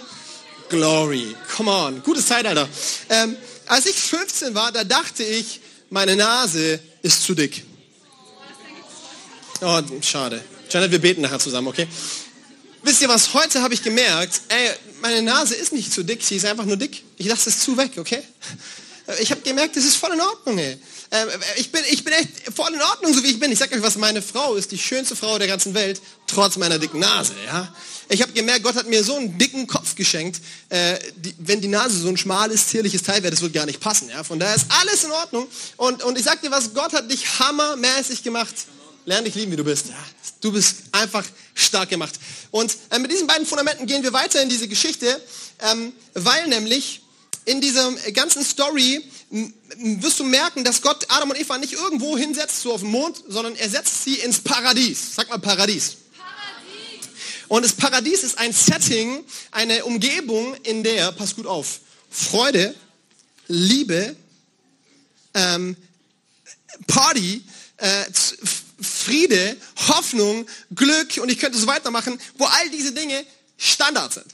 Glory, 0.68 1.36
come 1.56 1.72
on, 1.72 2.04
gutes 2.04 2.28
Zeitalter. 2.28 2.68
Ähm, 3.10 3.38
als 3.66 3.86
ich 3.86 3.96
15 3.96 4.54
war, 4.54 4.72
da 4.72 4.84
dachte 4.84 5.24
ich, 5.24 5.62
meine 5.90 6.16
Nase 6.16 6.80
ist 7.02 7.24
zu 7.24 7.34
dick. 7.34 7.64
Oh, 9.62 9.82
schade. 10.02 10.44
Janet, 10.70 10.92
wir 10.92 11.00
beten 11.00 11.22
nachher 11.22 11.40
zusammen, 11.40 11.68
okay? 11.68 11.88
Wisst 12.84 13.02
ihr 13.02 13.10
was, 13.10 13.34
heute 13.34 13.62
habe 13.62 13.74
ich 13.74 13.84
gemerkt, 13.84 14.42
ey, 14.48 14.70
meine 15.02 15.22
Nase 15.22 15.56
ist 15.56 15.74
nicht 15.74 15.92
zu 15.92 16.04
dick, 16.04 16.24
sie 16.24 16.38
ist 16.38 16.46
einfach 16.46 16.66
nur 16.66 16.78
dick. 16.78 17.04
Ich 17.18 17.28
lasse 17.28 17.50
es 17.50 17.60
zu 17.60 17.76
weg, 17.78 17.92
okay? 17.98 18.22
Ich 19.20 19.32
habe 19.32 19.42
gemerkt, 19.42 19.76
das 19.76 19.84
ist 19.84 19.96
voll 19.96 20.14
in 20.14 20.22
Ordnung, 20.22 20.60
ey. 20.60 20.78
Ähm, 21.12 21.28
ich, 21.58 21.72
bin, 21.72 21.82
ich 21.90 22.04
bin 22.04 22.14
echt 22.14 22.30
voll 22.56 22.72
in 22.74 22.82
Ordnung, 22.82 23.14
so 23.14 23.24
wie 23.24 23.32
ich 23.32 23.40
bin. 23.40 23.52
Ich 23.52 23.60
sag 23.60 23.72
euch 23.74 23.82
was, 23.82 23.98
meine 23.98 24.22
Frau 24.22 24.56
ist 24.56 24.72
die 24.72 24.78
schönste 24.78 25.16
Frau 25.16 25.40
der 25.40 25.48
ganzen 25.48 25.74
Welt, 25.74 26.00
trotz 26.28 26.58
meiner 26.58 26.78
dicken 26.78 27.00
Nase. 27.00 27.34
Ja? 27.46 27.74
Ich 28.12 28.24
habe 28.24 28.32
gemerkt, 28.32 28.64
Gott 28.64 28.74
hat 28.74 28.88
mir 28.88 29.04
so 29.04 29.16
einen 29.16 29.38
dicken 29.38 29.68
Kopf 29.68 29.94
geschenkt. 29.94 30.42
Äh, 30.70 30.98
die, 31.16 31.36
wenn 31.38 31.62
die 31.62 31.68
Nase 31.68 32.00
so 32.00 32.10
ein 32.10 32.18
schmales, 32.18 32.68
zierliches 32.68 33.04
Teil 33.04 33.22
wäre, 33.22 33.30
das 33.30 33.42
würde 33.42 33.54
gar 33.54 33.68
nicht 33.68 33.80
passen. 33.80 34.10
Ja? 34.10 34.24
Von 34.24 34.40
daher 34.40 34.56
ist 34.56 34.66
alles 34.82 35.04
in 35.04 35.12
Ordnung. 35.12 35.48
Und, 35.78 36.02
und 36.02 36.18
ich 36.18 36.24
sag 36.24 36.42
dir 36.42 36.50
was, 36.50 36.74
Gott 36.74 36.92
hat 36.94 37.10
dich 37.12 37.40
hammermäßig 37.40 38.24
gemacht. 38.24 38.56
Lern 39.06 39.26
dich 39.26 39.36
lieben, 39.36 39.52
wie 39.52 39.58
du 39.58 39.64
bist. 39.64 39.90
Ja? 39.90 39.96
Du 40.42 40.52
bist 40.52 40.78
einfach 40.92 41.24
stark 41.54 41.90
gemacht. 41.90 42.16
Und 42.50 42.76
äh, 42.90 42.98
mit 42.98 43.12
diesen 43.12 43.28
beiden 43.28 43.46
Fundamenten 43.46 43.86
gehen 43.86 44.02
wir 44.02 44.12
weiter 44.12 44.42
in 44.42 44.50
diese 44.50 44.68
Geschichte, 44.68 45.22
ähm, 45.72 45.94
weil 46.16 46.48
nämlich 46.48 47.04
in 47.46 47.62
dieser 47.62 47.92
ganzen 48.14 48.44
Story 48.44 49.04
wirst 49.78 50.20
du 50.20 50.24
merken, 50.24 50.64
dass 50.64 50.82
Gott 50.82 51.06
Adam 51.10 51.30
und 51.30 51.40
Eva 51.40 51.60
nicht 51.60 51.74
irgendwo 51.74 52.18
hinsetzt, 52.18 52.62
so 52.62 52.74
auf 52.74 52.82
dem 52.82 52.90
Mond, 52.90 53.24
sondern 53.28 53.56
er 53.56 53.70
setzt 53.70 54.04
sie 54.04 54.16
ins 54.16 54.40
Paradies. 54.40 55.16
Sag 55.16 55.30
mal 55.30 55.38
Paradies. 55.38 55.98
Und 57.50 57.66
das 57.66 57.74
Paradies 57.74 58.24
ist 58.24 58.38
ein 58.38 58.54
Setting, 58.54 59.26
eine 59.52 59.84
Umgebung, 59.84 60.56
in 60.64 60.84
der, 60.84 61.12
pass 61.12 61.36
gut 61.36 61.48
auf, 61.48 61.82
Freude, 62.10 62.76
Liebe, 63.48 64.16
ähm, 65.34 65.76
Party, 66.88 67.44
äh, 67.78 68.06
Friede, 68.82 69.58
Hoffnung, 69.88 70.46
Glück 70.74 71.18
und 71.18 71.30
ich 71.30 71.40
könnte 71.40 71.58
so 71.58 71.68
weitermachen, 71.68 72.20
wo 72.38 72.46
all 72.46 72.70
diese 72.70 72.94
Dinge 72.94 73.26
Standard 73.58 74.14
sind. 74.14 74.28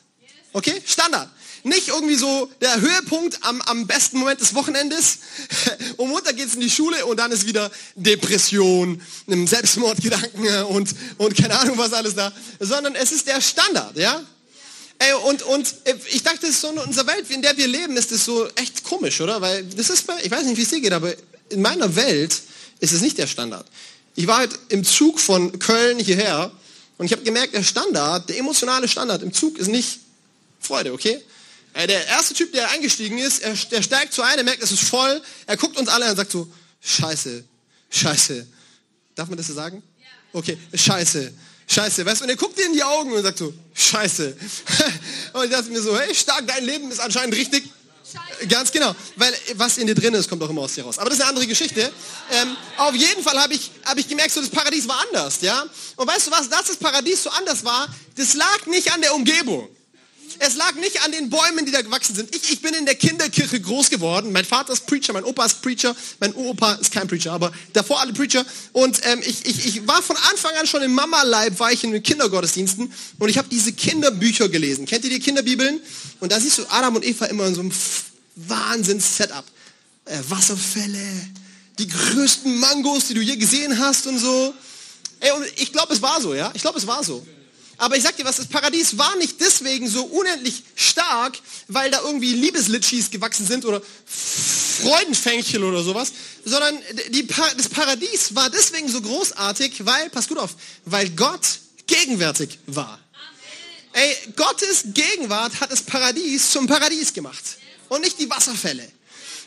Okay? 0.52 0.82
Standard. 0.86 1.30
Nicht 1.66 1.88
irgendwie 1.88 2.14
so 2.14 2.48
der 2.62 2.80
Höhepunkt 2.80 3.40
am, 3.42 3.60
am 3.64 3.88
besten 3.88 4.20
Moment 4.20 4.40
des 4.40 4.54
Wochenendes. 4.54 5.18
Um 5.98 6.10
Montag 6.10 6.36
geht 6.38 6.48
es 6.48 6.54
in 6.54 6.62
die 6.62 6.70
Schule 6.70 7.04
und 7.08 7.18
dann 7.18 7.32
ist 7.32 7.48
wieder 7.48 7.72
Depression, 7.96 9.02
Selbstmordgedanken 9.28 10.66
und, 10.66 10.94
und 11.18 11.36
keine 11.36 11.58
Ahnung 11.58 11.76
was 11.80 11.92
alles 11.94 12.14
da. 12.14 12.32
Sondern 12.60 12.94
es 12.94 13.12
ist 13.12 13.26
der 13.26 13.42
Standard, 13.42 13.98
ja? 13.98 14.24
Ey, 15.00 15.14
und, 15.28 15.42
und 15.42 15.74
ich 16.12 16.22
dachte, 16.22 16.52
so 16.52 16.70
in 16.70 16.78
unserer 16.78 17.08
Welt, 17.08 17.32
in 17.32 17.42
der 17.42 17.58
wir 17.58 17.68
leben, 17.68 17.98
ist 17.98 18.12
das 18.12 18.26
so 18.26 18.48
echt 18.56 18.84
komisch, 18.84 19.20
oder? 19.22 19.42
Weil 19.42 19.64
das 19.64 19.90
ist, 19.90 20.06
ich 20.22 20.30
weiß 20.30 20.46
nicht, 20.46 20.58
wie 20.58 20.64
es 20.64 20.70
dir 20.70 20.82
geht, 20.82 20.94
aber 20.94 21.16
in 21.50 21.64
meiner 21.64 21.96
Welt 21.96 22.44
ist 22.80 22.94
es 22.94 23.02
nicht 23.02 23.18
der 23.18 23.26
Standard. 23.26 23.66
Ich 24.14 24.28
war 24.28 24.38
halt 24.38 24.60
im 24.70 24.84
Zug 24.84 25.20
von 25.20 25.58
Köln 25.58 25.98
hierher 25.98 26.52
und 27.00 27.08
ich 27.08 27.12
habe 27.12 27.24
gemerkt, 27.24 27.56
der 27.56 27.64
Standard, 27.64 28.30
der 28.30 28.38
emotionale 28.38 28.88
Standard 28.88 29.24
im 29.24 29.34
Zug 29.34 29.58
ist 29.58 29.68
nicht 29.68 30.02
Freude, 30.60 30.94
okay? 30.94 31.20
Äh, 31.76 31.88
der 31.88 32.08
erste 32.08 32.34
Typ, 32.34 32.54
der 32.54 32.70
eingestiegen 32.72 33.18
ist, 33.18 33.44
er, 33.44 33.54
der 33.54 33.82
steigt 33.82 34.14
zu 34.14 34.22
einem, 34.22 34.46
merkt, 34.46 34.64
es 34.64 34.72
ist 34.72 34.84
voll, 34.84 35.22
er 35.46 35.58
guckt 35.58 35.78
uns 35.78 35.90
alle 35.90 36.10
und 36.10 36.16
sagt 36.16 36.32
so, 36.32 36.50
scheiße, 36.82 37.44
scheiße. 37.90 38.48
Darf 39.14 39.28
man 39.28 39.38
das 39.38 39.48
so 39.48 39.54
sagen? 39.54 39.84
Okay, 40.32 40.58
scheiße, 40.74 41.34
scheiße. 41.68 42.06
Weißt 42.06 42.22
du, 42.22 42.24
und 42.24 42.30
er 42.30 42.38
guckt 42.38 42.58
dir 42.58 42.66
in 42.66 42.74
die 42.74 42.84
Augen 42.84 43.12
und 43.12 43.22
sagt 43.24 43.38
so, 43.38 43.54
scheiße. 43.74 44.38
und 45.34 45.44
ich 45.44 45.52
dachte 45.52 45.70
mir 45.70 45.82
so, 45.82 46.00
hey, 46.00 46.16
stark, 46.16 46.48
dein 46.48 46.64
Leben 46.64 46.90
ist 46.90 47.02
anscheinend 47.02 47.36
richtig. 47.36 47.66
Ganz 48.48 48.72
genau, 48.72 48.96
weil 49.18 49.34
was 49.56 49.78
in 49.78 49.88
dir 49.88 49.96
drin 49.96 50.14
ist, 50.14 50.30
kommt 50.30 50.42
auch 50.44 50.50
immer 50.50 50.62
aus 50.62 50.76
dir 50.76 50.86
raus. 50.86 50.98
Aber 50.98 51.10
das 51.10 51.20
ist 51.20 51.24
eine 51.24 51.32
andere 51.32 51.48
Geschichte. 51.48 51.92
Ähm, 52.32 52.56
auf 52.78 52.96
jeden 52.96 53.22
Fall 53.22 53.38
habe 53.42 53.54
ich, 53.54 53.72
hab 53.84 53.98
ich 53.98 54.08
gemerkt, 54.08 54.32
so 54.32 54.40
das 54.40 54.50
Paradies 54.50 54.88
war 54.88 55.04
anders, 55.08 55.42
ja. 55.42 55.66
Und 55.98 56.08
weißt 56.08 56.28
du 56.28 56.32
was, 56.32 56.48
dass 56.48 56.68
das 56.68 56.78
Paradies 56.78 57.24
so 57.24 57.30
anders 57.32 57.66
war, 57.66 57.94
das 58.16 58.36
lag 58.36 58.66
nicht 58.68 58.94
an 58.94 59.02
der 59.02 59.14
Umgebung. 59.14 59.68
Es 60.40 60.56
lag 60.56 60.76
nicht 60.76 61.04
an 61.04 61.12
den 61.12 61.30
Bäumen, 61.30 61.66
die 61.66 61.72
da 61.72 61.82
gewachsen 61.82 62.16
sind. 62.16 62.36
Ich, 62.36 62.52
ich 62.52 62.62
bin 62.62 62.74
in 62.74 62.86
der 62.86 62.96
Kinderkirche 62.96 63.60
groß 63.60 63.90
geworden. 63.90 64.32
Mein 64.32 64.46
Vater 64.46 64.74
ist 64.74 64.86
Preacher, 64.86 65.14
mein 65.14 65.24
Opa 65.24 65.46
ist 65.46 65.62
Preacher, 65.62 65.96
mein 66.20 66.34
Opa 66.34 66.74
ist 66.74 66.92
kein 66.92 67.08
Preacher, 67.08 67.32
aber 67.32 67.52
davor 67.74 68.02
alle 68.02 68.14
Preacher. 68.14 68.46
Und 68.74 69.00
ähm, 69.06 69.22
ich, 69.26 69.46
ich, 69.46 69.66
ich 69.66 69.88
war 69.88 70.02
von 70.02 70.18
Anfang 70.30 70.52
an 70.60 70.68
schon 70.68 70.82
im 70.82 70.94
Mama-Leib, 70.94 71.60
war 71.60 71.72
ich 71.72 71.84
in 71.84 71.92
den 71.92 72.04
Kindergottesdiensten 72.04 72.92
und 73.20 73.30
ich 73.30 73.38
habe 73.38 73.48
diese 73.50 73.74
Kinderbücher 73.74 74.50
gelesen. 74.50 74.86
Kennt 74.86 75.04
ihr 75.06 75.12
die 75.12 75.20
Kinderbibeln? 75.20 75.80
Und 76.20 76.32
da 76.32 76.40
siehst 76.40 76.58
du 76.58 76.66
Adam 76.70 76.96
und 76.96 77.06
Eva 77.06 77.26
immer 77.26 77.46
in 77.46 77.56
so 77.56 77.62
einem 77.62 77.72
Wahnsinns-Setup. 78.36 79.46
Äh, 80.06 80.20
Wasserfälle, 80.30 81.30
die 81.80 81.88
größten 81.88 82.60
Mangos, 82.60 83.08
die 83.08 83.16
du 83.16 83.22
je 83.22 83.38
gesehen 83.38 83.80
hast 83.80 84.06
und 84.08 84.20
so. 84.20 84.54
Ey, 85.20 85.32
und 85.32 85.46
ich 85.56 85.72
glaube, 85.72 85.94
es 85.94 86.02
war 86.02 86.22
so, 86.22 86.34
ja? 86.36 86.52
Ich 86.54 86.62
glaube, 86.62 86.78
es 86.78 86.86
war 86.86 87.04
so. 87.04 87.26
Aber 87.78 87.98
ich 87.98 88.04
sag 88.04 88.16
dir 88.16 88.26
was, 88.26 88.38
das 88.38 88.48
Paradies 88.48 88.98
war 88.98 89.16
nicht 89.18 89.40
deswegen 89.42 89.88
so 89.88 90.04
unendlich 90.06 90.64
stark, 90.76 91.38
weil 91.68 91.92
da 91.92 92.02
irgendwie 92.02 92.34
Liebeslitschis 92.34 93.12
gewachsen 93.12 93.46
sind 93.46 93.66
oder 93.66 93.82
Freudenfängchen 94.06 95.64
oder 95.64 95.84
sowas, 95.84 96.12
sondern 96.46 96.78
die, 97.10 97.28
das 97.28 97.70
Paradies 97.70 98.36
war 98.36 98.50
deswegen 98.50 98.88
so 98.90 99.02
großartig, 99.02 99.86
weil, 99.86 100.10
pass 100.10 100.28
gut 100.28 100.38
auf, 100.38 100.56
weil 100.86 101.10
Gott 101.12 101.60
gegenwärtig 101.88 102.60
war. 102.68 103.00
Ey, 103.94 104.16
Gottes 104.36 104.84
Gegenwart 104.94 105.60
hat 105.62 105.72
das 105.72 105.82
Paradies 105.82 106.52
zum 106.52 106.68
Paradies 106.68 107.14
gemacht 107.14 107.44
und 107.88 108.02
nicht 108.02 108.20
die 108.20 108.30
Wasserfälle. 108.30 108.86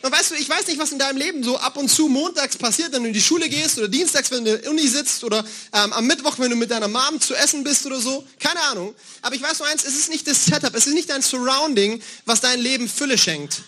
Und 0.00 0.12
weißt 0.12 0.30
du, 0.30 0.34
ich 0.36 0.48
weiß 0.48 0.66
nicht, 0.68 0.78
was 0.78 0.92
in 0.92 0.98
deinem 0.98 1.16
Leben 1.16 1.42
so 1.42 1.58
ab 1.58 1.76
und 1.76 1.88
zu 1.88 2.08
montags 2.08 2.56
passiert, 2.56 2.92
wenn 2.92 3.02
du 3.02 3.08
in 3.08 3.14
die 3.14 3.20
Schule 3.20 3.48
gehst 3.48 3.78
oder 3.78 3.88
dienstags, 3.88 4.30
wenn 4.30 4.44
du 4.44 4.54
in 4.54 4.62
der 4.62 4.70
Uni 4.70 4.86
sitzt 4.86 5.24
oder 5.24 5.44
ähm, 5.72 5.92
am 5.92 6.06
Mittwoch, 6.06 6.38
wenn 6.38 6.50
du 6.50 6.56
mit 6.56 6.70
deiner 6.70 6.86
Mom 6.86 7.20
zu 7.20 7.34
essen 7.34 7.64
bist 7.64 7.84
oder 7.84 7.98
so. 7.98 8.24
Keine 8.38 8.60
Ahnung. 8.70 8.94
Aber 9.22 9.34
ich 9.34 9.42
weiß 9.42 9.58
nur 9.58 9.68
eins, 9.68 9.84
es 9.84 9.96
ist 9.96 10.08
nicht 10.08 10.26
das 10.28 10.44
Setup, 10.44 10.74
es 10.74 10.86
ist 10.86 10.94
nicht 10.94 11.10
dein 11.10 11.22
Surrounding, 11.22 12.00
was 12.26 12.40
dein 12.40 12.60
Leben 12.60 12.88
Fülle 12.88 13.18
schenkt, 13.18 13.62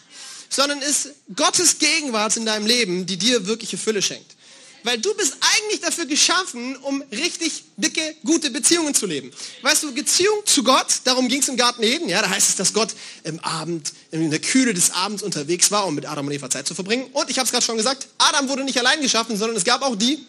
sondern 0.49 0.81
es 0.83 1.07
ist 1.07 1.15
Gottes 1.35 1.79
Gegenwart 1.79 2.37
in 2.37 2.47
deinem 2.47 2.67
Leben, 2.67 3.07
die 3.07 3.17
dir 3.17 3.47
wirkliche 3.47 3.77
Fülle 3.77 4.01
schenkt. 4.01 4.37
Weil 4.83 4.99
du 4.99 5.15
bist 5.15 5.37
eigentlich 5.41 5.81
dafür 5.81 6.07
geschaffen, 6.07 6.77
um 6.77 7.03
richtig 7.13 7.65
dicke, 7.77 8.17
gute 8.25 8.51
Beziehungen 8.51 8.95
zu 8.95 9.07
leben. 9.07 9.31
Weißt 9.63 9.83
du, 9.83 9.93
Beziehung 9.93 10.41
zu 10.47 10.63
Gott, 10.63 11.01
darum 11.05 11.29
ging 11.29 11.43
es 11.43 11.49
im 11.49 11.57
Garten 11.57 11.83
Eden. 11.83 12.09
Ja, 12.09 12.23
da 12.23 12.31
heißt 12.31 12.49
es, 12.49 12.57
dass 12.57 12.73
Gott 12.73 12.95
im 13.25 13.39
Abend, 13.41 13.93
in 14.11 14.31
der 14.31 14.41
Kühle 14.41 14.73
des 14.73 14.93
Abends 14.93 15.23
unterwegs 15.23 15.71
war, 15.71 15.87
um 15.87 15.95
mit 15.95 16.07
Adam 16.07 16.27
und 16.27 16.33
Eva 16.33 16.49
Zeit 16.49 16.67
zu 16.67 16.75
verbringen. 16.75 17.07
Und 17.13 17.29
ich 17.29 17.39
habe 17.39 17.47
es 17.47 17.53
gerade 17.53 17.65
schon 17.65 17.77
gesagt, 17.77 18.09
Adam 18.19 18.49
wurde 18.49 18.65
nicht 18.65 18.79
allein 18.79 19.01
geschaffen, 19.01 19.37
sondern 19.37 19.57
es 19.57 19.65
gab 19.65 19.83
auch 19.83 19.97
die 19.97 20.25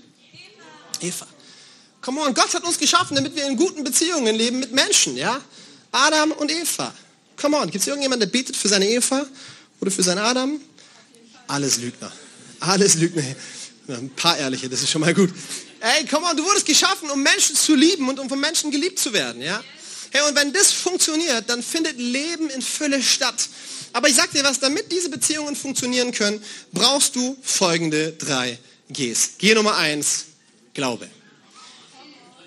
Eva. 1.01 1.07
Eva. 1.07 1.27
Come 2.01 2.21
on, 2.21 2.33
Gott 2.33 2.53
hat 2.53 2.63
uns 2.63 2.77
geschaffen, 2.77 3.15
damit 3.15 3.35
wir 3.35 3.45
in 3.45 3.55
guten 3.55 3.83
Beziehungen 3.83 4.35
leben 4.35 4.59
mit 4.59 4.73
Menschen. 4.73 5.15
Ja, 5.15 5.39
Adam 5.91 6.31
und 6.31 6.51
Eva. 6.51 6.93
Come 7.39 7.57
on, 7.57 7.69
gibt 7.69 7.81
es 7.81 7.87
irgendjemanden, 7.87 8.29
der 8.29 8.37
betet 8.37 8.55
für 8.55 8.67
seine 8.67 8.87
Eva 8.87 9.25
oder 9.79 9.91
für 9.91 10.03
seinen 10.03 10.19
Adam? 10.19 10.59
Alles 11.47 11.77
Lügner. 11.77 12.11
Alles 12.59 12.95
Lügner. 12.95 13.23
Ein 13.97 14.09
paar 14.11 14.37
ehrliche, 14.37 14.69
das 14.69 14.81
ist 14.81 14.89
schon 14.89 15.01
mal 15.01 15.13
gut. 15.13 15.31
Ey, 15.79 16.05
komm 16.09 16.23
on, 16.23 16.37
du 16.37 16.43
wurdest 16.43 16.65
geschaffen, 16.65 17.09
um 17.09 17.21
Menschen 17.21 17.55
zu 17.55 17.75
lieben 17.75 18.07
und 18.07 18.19
um 18.19 18.29
von 18.29 18.39
Menschen 18.39 18.71
geliebt 18.71 18.99
zu 18.99 19.13
werden, 19.13 19.41
ja? 19.41 19.63
Hey, 20.11 20.21
und 20.27 20.35
wenn 20.35 20.51
das 20.53 20.71
funktioniert, 20.71 21.49
dann 21.49 21.63
findet 21.63 21.97
Leben 21.97 22.49
in 22.49 22.61
Fülle 22.61 23.01
statt. 23.01 23.49
Aber 23.93 24.09
ich 24.09 24.15
sag 24.15 24.31
dir 24.31 24.43
was, 24.43 24.59
damit 24.59 24.91
diese 24.91 25.09
Beziehungen 25.09 25.55
funktionieren 25.55 26.11
können, 26.11 26.43
brauchst 26.71 27.15
du 27.15 27.37
folgende 27.41 28.11
drei 28.13 28.57
Gs. 28.89 29.37
G 29.37 29.53
Nummer 29.53 29.75
eins, 29.77 30.25
Glaube. 30.73 31.09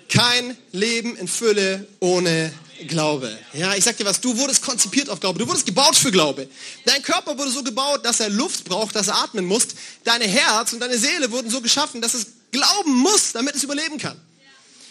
Kein 0.09 0.55
Leben 0.71 1.15
in 1.17 1.27
Fülle 1.27 1.87
ohne 1.99 2.53
Glaube. 2.87 3.37
Ja, 3.53 3.73
ich 3.75 3.83
sag 3.83 3.95
dir 3.97 4.05
was, 4.05 4.19
du 4.19 4.37
wurdest 4.37 4.61
konzipiert 4.61 5.09
auf 5.09 5.19
Glaube. 5.19 5.39
Du 5.39 5.47
wurdest 5.47 5.65
gebaut 5.65 5.95
für 5.95 6.11
Glaube. 6.11 6.47
Dein 6.85 7.01
Körper 7.01 7.37
wurde 7.37 7.49
so 7.49 7.63
gebaut, 7.63 8.03
dass 8.03 8.19
er 8.19 8.29
Luft 8.29 8.65
braucht, 8.65 8.95
dass 8.95 9.07
er 9.07 9.15
atmen 9.15 9.45
muss. 9.45 9.67
Deine 10.03 10.25
Herz 10.25 10.73
und 10.73 10.79
deine 10.79 10.97
Seele 10.97 11.31
wurden 11.31 11.49
so 11.49 11.61
geschaffen, 11.61 12.01
dass 12.01 12.13
es 12.13 12.27
glauben 12.51 12.93
muss, 12.93 13.31
damit 13.31 13.55
es 13.55 13.63
überleben 13.63 13.97
kann. 13.97 14.19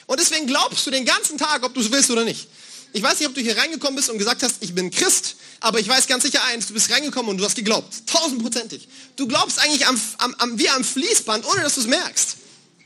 Und 0.07 0.21
deswegen 0.21 0.47
glaubst 0.47 0.87
du 0.87 0.91
den 0.91 1.05
ganzen 1.05 1.39
Tag, 1.39 1.63
ob 1.63 1.75
du 1.75 1.81
es 1.81 1.91
willst 1.91 2.11
oder 2.11 2.25
nicht. 2.25 2.49
Ich 2.93 3.03
weiß 3.03 3.19
nicht, 3.19 3.29
ob 3.29 3.35
du 3.35 3.41
hier 3.41 3.57
reingekommen 3.57 3.97
bist 3.97 4.09
und 4.09 4.19
gesagt 4.19 4.43
hast, 4.43 4.57
ich 4.61 4.75
bin 4.75 4.91
Christ, 4.91 5.37
aber 5.61 5.81
ich 5.81 5.89
weiß 5.89 6.07
ganz 6.07 6.23
sicher 6.23 6.45
eins, 6.45 6.69
du 6.69 6.75
bist 6.75 6.91
reingekommen 6.91 7.31
und 7.31 7.39
du 7.39 7.45
hast 7.45 7.57
geglaubt. 7.57 8.07
Tausendprozentig. 8.07 8.89
Du 9.17 9.27
glaubst 9.27 9.59
eigentlich 9.59 9.87
am, 9.87 10.01
am, 10.19 10.35
am, 10.39 10.59
wie 10.59 10.69
am 10.69 10.85
Fließband, 10.85 11.45
ohne 11.45 11.63
dass 11.63 11.75
du 11.75 11.81
es 11.81 11.87
merkst. 11.87 12.37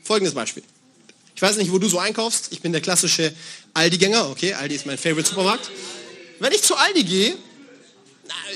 Folgendes 0.03 0.33
Beispiel. 0.33 0.63
Ich 1.39 1.41
weiß 1.41 1.55
nicht, 1.55 1.71
wo 1.71 1.77
du 1.77 1.87
so 1.87 1.99
einkaufst. 1.99 2.47
Ich 2.49 2.59
bin 2.59 2.73
der 2.73 2.81
klassische 2.81 3.33
Aldi-Gänger. 3.73 4.29
Okay, 4.29 4.55
Aldi 4.55 4.75
ist 4.75 4.85
mein 4.85 4.97
Favorite 4.97 5.29
Supermarkt. 5.29 5.71
Wenn 6.39 6.51
ich 6.51 6.61
zu 6.61 6.75
Aldi 6.75 7.05
gehe, 7.05 7.37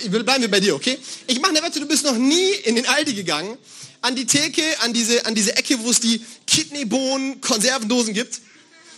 bleiben 0.09 0.41
wir 0.41 0.51
bei 0.51 0.59
dir, 0.59 0.75
okay? 0.75 0.97
Ich 1.27 1.39
mache 1.39 1.51
eine 1.51 1.63
Wette, 1.63 1.79
du 1.79 1.85
bist 1.87 2.03
noch 2.03 2.17
nie 2.17 2.51
in 2.65 2.75
den 2.75 2.85
Aldi 2.85 3.13
gegangen, 3.13 3.57
an 4.01 4.17
die 4.17 4.25
Theke, 4.25 4.61
an 4.81 4.91
diese, 4.91 5.25
an 5.25 5.33
diese 5.33 5.55
Ecke, 5.55 5.81
wo 5.81 5.91
es 5.91 6.01
die 6.01 6.25
Kidneybohnen 6.45 7.39
Konservendosen 7.39 8.13
gibt. 8.13 8.41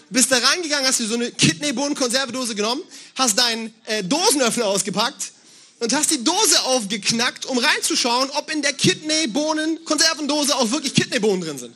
Bist 0.10 0.32
da 0.32 0.40
reingegangen, 0.40 0.88
hast 0.88 1.00
dir 1.00 1.06
so 1.06 1.14
eine 1.14 1.30
Kidneybohnen 1.30 1.94
Konservendose 1.94 2.56
genommen, 2.56 2.82
hast 3.14 3.38
deinen 3.38 3.72
äh, 3.86 4.04
Dosenöffner 4.04 4.66
ausgepackt 4.66 5.32
und 5.80 5.94
hast 5.94 6.10
die 6.10 6.24
Dose 6.24 6.60
aufgeknackt, 6.64 7.46
um 7.46 7.60
reinzuschauen, 7.60 8.32
ob 8.32 8.52
in 8.52 8.64
der 8.64 8.74
Kidneybohnen 8.74 9.86
Konservendose 9.86 10.56
auch 10.56 10.72
wirklich 10.72 10.96
Kidneybohnen 10.96 11.42
drin 11.42 11.60
sind. 11.60 11.76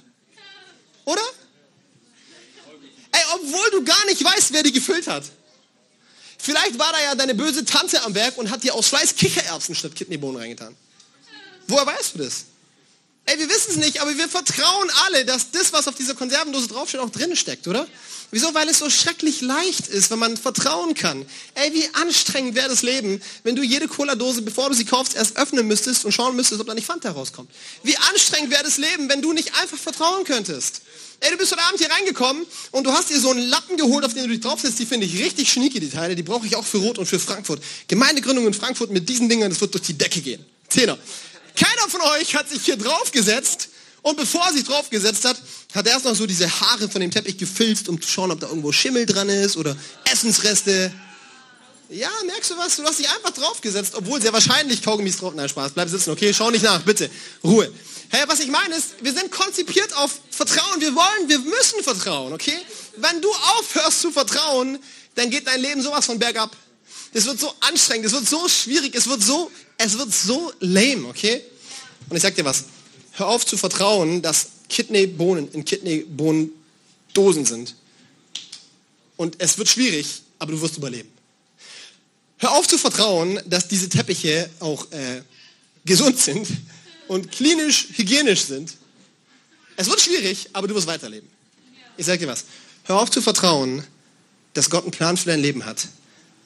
Oder? 1.05 1.21
Obwohl 3.35 3.71
du 3.71 3.83
gar 3.83 4.05
nicht 4.05 4.23
weißt, 4.23 4.53
wer 4.53 4.63
die 4.63 4.71
gefüllt 4.71 5.07
hat. 5.07 5.23
Vielleicht 6.37 6.79
war 6.79 6.91
da 6.91 7.01
ja 7.01 7.15
deine 7.15 7.35
böse 7.35 7.65
Tante 7.65 8.01
am 8.03 8.15
Werk 8.15 8.37
und 8.37 8.49
hat 8.49 8.63
dir 8.63 8.73
aus 8.73 8.87
Fleiß 8.87 9.15
Kichererbsen 9.15 9.75
statt 9.75 9.93
Kidneybohnen 9.95 10.41
reingetan. 10.41 10.75
Woher 11.67 11.85
weißt 11.85 12.15
du 12.15 12.19
das? 12.19 12.45
Ey, 13.25 13.37
wir 13.37 13.49
wissen 13.49 13.71
es 13.71 13.75
nicht, 13.75 14.01
aber 14.01 14.17
wir 14.17 14.27
vertrauen 14.27 14.89
alle, 15.05 15.23
dass 15.23 15.51
das, 15.51 15.71
was 15.71 15.87
auf 15.87 15.95
dieser 15.95 16.15
Konservendose 16.15 16.67
draufsteht, 16.67 16.99
auch 16.99 17.11
drin 17.11 17.35
steckt, 17.35 17.67
oder? 17.67 17.87
Wieso? 18.31 18.53
Weil 18.53 18.69
es 18.69 18.79
so 18.79 18.89
schrecklich 18.89 19.41
leicht 19.41 19.87
ist, 19.87 20.11
wenn 20.11 20.19
man 20.19 20.37
vertrauen 20.37 20.93
kann. 20.93 21.25
Ey, 21.55 21.73
wie 21.73 21.89
anstrengend 21.93 22.55
wäre 22.55 22.69
das 22.69 22.83
Leben, 22.83 23.21
wenn 23.43 23.55
du 23.55 23.63
jede 23.63 23.87
Cola-Dose, 23.87 24.43
bevor 24.43 24.69
du 24.69 24.75
sie 24.75 24.85
kaufst, 24.85 25.15
erst 25.15 25.37
öffnen 25.37 25.67
müsstest 25.67 26.05
und 26.05 26.11
schauen 26.11 26.35
müsstest, 26.35 26.61
ob 26.61 26.67
da 26.67 26.73
nicht 26.73 26.85
Fanta 26.85 27.11
rauskommt. 27.11 27.51
Wie 27.83 27.97
anstrengend 27.97 28.51
wäre 28.51 28.63
das 28.63 28.77
Leben, 28.77 29.09
wenn 29.09 29.21
du 29.21 29.33
nicht 29.33 29.55
einfach 29.59 29.77
vertrauen 29.77 30.25
könntest. 30.25 30.81
Ey, 31.21 31.31
du 31.31 31.37
bist 31.37 31.51
heute 31.51 31.63
Abend 31.63 31.79
hier 31.79 31.91
reingekommen 31.91 32.45
und 32.71 32.85
du 32.85 32.91
hast 32.91 33.09
dir 33.09 33.19
so 33.19 33.31
einen 33.31 33.47
Lappen 33.47 33.77
geholt, 33.77 34.05
auf 34.05 34.13
den 34.13 34.23
du 34.23 34.29
dich 34.29 34.41
draufsetzt. 34.41 34.79
Die 34.79 34.85
finde 34.85 35.05
ich 35.05 35.21
richtig 35.21 35.51
schnieke, 35.51 35.79
die 35.79 35.89
Teile. 35.89 36.15
Die 36.15 36.23
brauche 36.23 36.45
ich 36.45 36.55
auch 36.55 36.65
für 36.65 36.77
Rot 36.77 36.97
und 36.97 37.07
für 37.07 37.19
Frankfurt. 37.19 37.61
Gemeindegründung 37.87 38.47
in 38.47 38.53
Frankfurt 38.53 38.91
mit 38.91 39.09
diesen 39.09 39.27
Dingern, 39.27 39.49
das 39.49 39.59
wird 39.59 39.73
durch 39.73 39.83
die 39.83 39.97
Decke 39.97 40.21
gehen. 40.21 40.45
Zehner. 40.69 40.97
Keiner 41.59 41.89
von 41.89 42.01
euch 42.01 42.35
hat 42.35 42.49
sich 42.49 42.63
hier 42.63 42.77
draufgesetzt 42.77 43.69
und 44.01 44.15
bevor 44.15 44.45
er 44.45 44.53
sich 44.53 44.63
draufgesetzt 44.63 45.25
hat, 45.25 45.35
hat 45.73 45.85
er 45.85 45.93
erst 45.93 46.05
noch 46.05 46.15
so 46.15 46.25
diese 46.25 46.49
Haare 46.49 46.87
von 46.87 47.01
dem 47.01 47.11
Teppich 47.11 47.37
gefilzt, 47.37 47.89
um 47.89 48.01
zu 48.01 48.07
schauen, 48.07 48.31
ob 48.31 48.39
da 48.39 48.47
irgendwo 48.47 48.71
Schimmel 48.71 49.05
dran 49.05 49.27
ist 49.27 49.57
oder 49.57 49.75
Essensreste. 50.09 50.91
Ja, 51.89 52.09
merkst 52.25 52.51
du 52.51 52.57
was? 52.57 52.77
Du 52.77 52.83
hast 52.83 52.99
dich 52.99 53.09
einfach 53.09 53.31
draufgesetzt, 53.31 53.95
obwohl 53.95 54.21
sehr 54.21 54.31
wahrscheinlich 54.31 54.81
Kaugummis 54.81 55.17
drauf. 55.17 55.33
Nein, 55.33 55.49
Spaß, 55.49 55.73
bleib 55.73 55.89
sitzen, 55.89 56.11
okay? 56.11 56.33
Schau 56.33 56.49
nicht 56.49 56.63
nach, 56.63 56.81
bitte. 56.83 57.09
Ruhe. 57.43 57.69
Hey, 58.09 58.23
was 58.27 58.39
ich 58.39 58.47
meine 58.47 58.75
ist, 58.75 58.93
wir 59.01 59.11
sind 59.11 59.29
konzipiert 59.29 59.91
auf 59.97 60.21
Vertrauen. 60.29 60.79
Wir 60.79 60.95
wollen, 60.95 61.27
wir 61.27 61.39
müssen 61.39 61.83
vertrauen, 61.83 62.31
okay? 62.31 62.57
Wenn 62.97 63.21
du 63.21 63.29
aufhörst 63.57 64.01
zu 64.01 64.11
vertrauen, 64.11 64.79
dann 65.15 65.29
geht 65.29 65.47
dein 65.47 65.61
Leben 65.61 65.81
sowas 65.81 66.05
von 66.05 66.19
bergab. 66.19 66.55
Es 67.11 67.25
wird 67.25 67.39
so 67.39 67.53
anstrengend, 67.61 68.05
es 68.05 68.13
wird 68.13 68.29
so 68.29 68.47
schwierig, 68.47 68.95
es 68.95 69.09
wird 69.09 69.23
so, 69.23 69.51
es 69.77 69.97
wird 69.97 70.13
so 70.13 70.53
lame, 70.59 71.07
okay? 71.07 71.43
Und 72.09 72.15
ich 72.15 72.23
sag 72.23 72.35
dir 72.35 72.45
was, 72.45 72.65
hör 73.13 73.27
auf 73.27 73.45
zu 73.45 73.57
vertrauen, 73.57 74.21
dass 74.21 74.47
Kidneybohnen 74.69 75.51
in 75.51 75.65
Kidneybohnendosen 75.65 77.45
sind. 77.45 77.75
Und 79.17 79.35
es 79.39 79.57
wird 79.57 79.67
schwierig, 79.67 80.21
aber 80.39 80.53
du 80.53 80.61
wirst 80.61 80.77
überleben. 80.77 81.09
Hör 82.37 82.53
auf 82.53 82.67
zu 82.67 82.77
vertrauen, 82.77 83.39
dass 83.45 83.67
diese 83.67 83.89
Teppiche 83.89 84.49
auch 84.59 84.89
äh, 84.91 85.21
gesund 85.83 86.17
sind 86.17 86.47
und 87.07 87.31
klinisch 87.31 87.89
hygienisch 87.95 88.45
sind. 88.45 88.75
Es 89.75 89.89
wird 89.89 89.99
schwierig, 89.99 90.49
aber 90.53 90.67
du 90.67 90.75
wirst 90.75 90.87
weiterleben. 90.87 91.29
Ich 91.97 92.05
sage 92.05 92.19
dir 92.19 92.27
was. 92.27 92.45
Hör 92.83 93.01
auf 93.01 93.11
zu 93.11 93.21
vertrauen, 93.21 93.83
dass 94.53 94.69
Gott 94.69 94.83
einen 94.83 94.91
Plan 94.91 95.17
für 95.17 95.29
dein 95.29 95.41
Leben 95.41 95.65
hat 95.65 95.87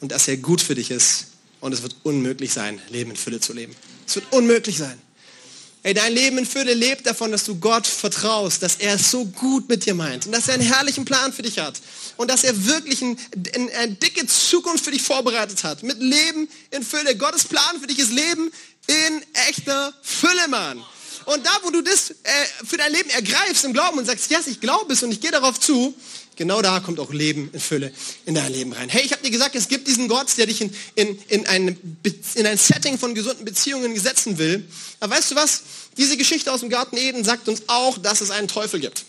und 0.02 0.12
dass 0.12 0.28
er 0.28 0.38
gut 0.38 0.62
für 0.62 0.76
dich 0.76 0.90
ist. 0.90 1.28
Und 1.62 1.74
es 1.74 1.84
wird 1.84 1.96
unmöglich 2.04 2.52
sein, 2.52 2.82
Leben 2.90 3.12
in 3.12 3.18
Fülle 3.18 3.40
zu 3.40 3.54
leben. 3.54 3.76
Es 4.06 4.16
wird 4.16 4.26
unmöglich 4.34 4.78
sein. 4.78 5.00
Ey, 5.86 5.94
dein 5.94 6.14
Leben 6.14 6.38
in 6.38 6.46
Fülle 6.46 6.74
lebt 6.74 7.06
davon, 7.06 7.34
dass 7.34 7.44
du 7.44 7.60
Gott 7.60 7.86
vertraust, 7.86 8.64
dass 8.64 8.78
er 8.78 8.96
es 8.96 9.12
so 9.12 9.26
gut 9.26 9.68
mit 9.68 9.86
dir 9.86 9.94
meint 9.94 10.26
und 10.26 10.32
dass 10.32 10.48
er 10.48 10.54
einen 10.54 10.64
herrlichen 10.64 11.04
Plan 11.04 11.34
für 11.34 11.42
dich 11.42 11.60
hat 11.60 11.82
und 12.16 12.32
dass 12.32 12.46
er 12.46 12.66
wirklich 12.66 13.02
ein, 13.02 13.20
ein, 13.54 13.70
eine 13.70 13.92
dicke 13.92 14.26
Zukunft 14.26 14.86
für 14.86 14.92
dich 14.92 15.02
vorbereitet 15.02 15.66
hat. 15.66 15.84
Mit 15.84 16.00
Leben 16.00 16.48
in 16.72 16.84
Fülle. 16.84 17.18
Gottes 17.18 17.44
Plan 17.44 17.82
für 17.82 17.88
dich 17.88 18.00
ist 18.00 18.14
Leben 18.14 18.50
in 18.88 19.22
echter 19.50 19.94
Fülle, 20.02 20.48
Mann. 20.48 20.82
Und 21.26 21.46
da, 21.46 21.52
wo 21.64 21.70
du 21.70 21.82
das 21.82 22.12
äh, 22.12 22.16
für 22.66 22.78
dein 22.78 22.92
Leben 22.92 23.10
ergreifst 23.10 23.66
im 23.66 23.74
Glauben 23.74 23.98
und 23.98 24.06
sagst, 24.06 24.30
yes, 24.32 24.48
ich 24.48 24.60
glaube 24.60 24.94
es 24.94 25.04
und 25.04 25.12
ich 25.12 25.22
gehe 25.22 25.32
darauf 25.32 25.60
zu, 25.60 25.94
Genau 26.36 26.62
da 26.62 26.80
kommt 26.80 27.00
auch 27.00 27.12
Leben 27.12 27.50
in 27.54 27.60
Fülle 27.60 27.92
in 28.26 28.34
dein 28.34 28.52
Leben 28.52 28.74
rein. 28.74 28.90
Hey, 28.90 29.04
ich 29.06 29.12
habe 29.12 29.22
dir 29.22 29.30
gesagt, 29.30 29.56
es 29.56 29.68
gibt 29.68 29.88
diesen 29.88 30.08
Gott, 30.08 30.36
der 30.38 30.48
dich 30.48 30.62
in, 30.62 30.76
in, 30.96 31.20
in, 31.28 31.46
ein, 31.46 31.98
in 32.36 32.48
ein 32.48 32.58
Setting 32.58 32.98
von 32.98 33.14
gesunden 33.14 33.46
Beziehungen 33.46 33.96
setzen 34.00 34.38
will. 34.40 34.66
Aber 35.00 35.16
weißt 35.16 35.32
du 35.32 35.36
was? 35.36 35.62
Diese 35.98 36.18
Geschichte 36.18 36.52
aus 36.52 36.62
dem 36.62 36.70
Garten 36.70 36.98
Eden 36.98 37.24
sagt 37.24 37.48
uns 37.48 37.64
auch, 37.68 38.00
dass 38.00 38.22
es 38.22 38.32
einen 38.32 38.48
Teufel 38.48 38.80
gibt. 38.80 39.06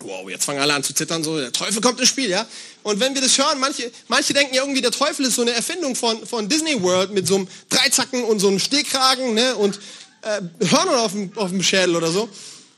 Wow, 0.00 0.28
jetzt 0.28 0.44
fangen 0.44 0.60
alle 0.60 0.74
an 0.74 0.82
zu 0.82 0.92
zittern, 0.92 1.24
so, 1.24 1.38
der 1.38 1.52
Teufel 1.52 1.80
kommt 1.80 1.98
ins 1.98 2.10
Spiel, 2.10 2.28
ja? 2.28 2.46
Und 2.82 3.00
wenn 3.00 3.14
wir 3.14 3.22
das 3.22 3.38
hören, 3.38 3.58
manche, 3.58 3.90
manche 4.08 4.34
denken 4.34 4.54
ja 4.54 4.62
irgendwie, 4.62 4.82
der 4.82 4.90
Teufel 4.90 5.24
ist 5.24 5.36
so 5.36 5.42
eine 5.42 5.52
Erfindung 5.52 5.96
von, 5.96 6.26
von 6.26 6.46
Disney 6.46 6.82
World 6.82 7.12
mit 7.12 7.26
so 7.26 7.36
einem 7.36 7.48
Dreizacken 7.70 8.22
und 8.24 8.38
so 8.38 8.48
einem 8.48 8.58
Stehkragen, 8.58 9.32
ne? 9.32 9.54
Und 9.56 9.80
äh, 10.24 10.40
Hörnern 10.66 10.96
auf 10.96 11.12
dem, 11.12 11.30
auf 11.36 11.50
dem 11.50 11.62
Schädel 11.62 11.96
oder 11.96 12.10
so. 12.10 12.28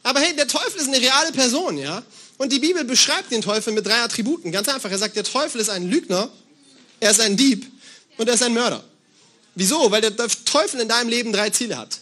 Aber 0.02 0.20
hey, 0.20 0.35
der 0.37 0.46
Teufel 0.46 0.80
ist 0.80 0.88
eine 0.88 1.00
reale 1.00 1.32
Person, 1.32 1.78
ja? 1.78 2.02
Und 2.38 2.52
die 2.52 2.59
Bibel 2.59 2.85
beschreibt 2.85 3.32
den 3.32 3.40
Teufel 3.40 3.72
mit 3.72 3.87
drei 3.87 4.02
Attributen. 4.02 4.52
Ganz 4.52 4.68
einfach. 4.68 4.90
Er 4.90 4.98
sagt, 4.98 5.16
der 5.16 5.24
Teufel 5.24 5.61
ist 5.61 5.70
ein 5.70 5.88
Lügner, 5.88 6.30
er 7.00 7.11
ist 7.11 7.20
ein 7.20 7.37
Dieb 7.37 7.66
und 8.18 8.28
er 8.28 8.35
ist 8.35 8.42
ein 8.42 8.52
Mörder. 8.52 8.85
Wieso? 9.54 9.90
Weil 9.90 10.02
der 10.02 10.14
Teufel 10.16 10.80
in 10.80 10.88
deinem 10.88 11.09
Leben 11.09 11.32
drei 11.32 11.50
Ziele 11.50 11.78
hat. 11.78 11.98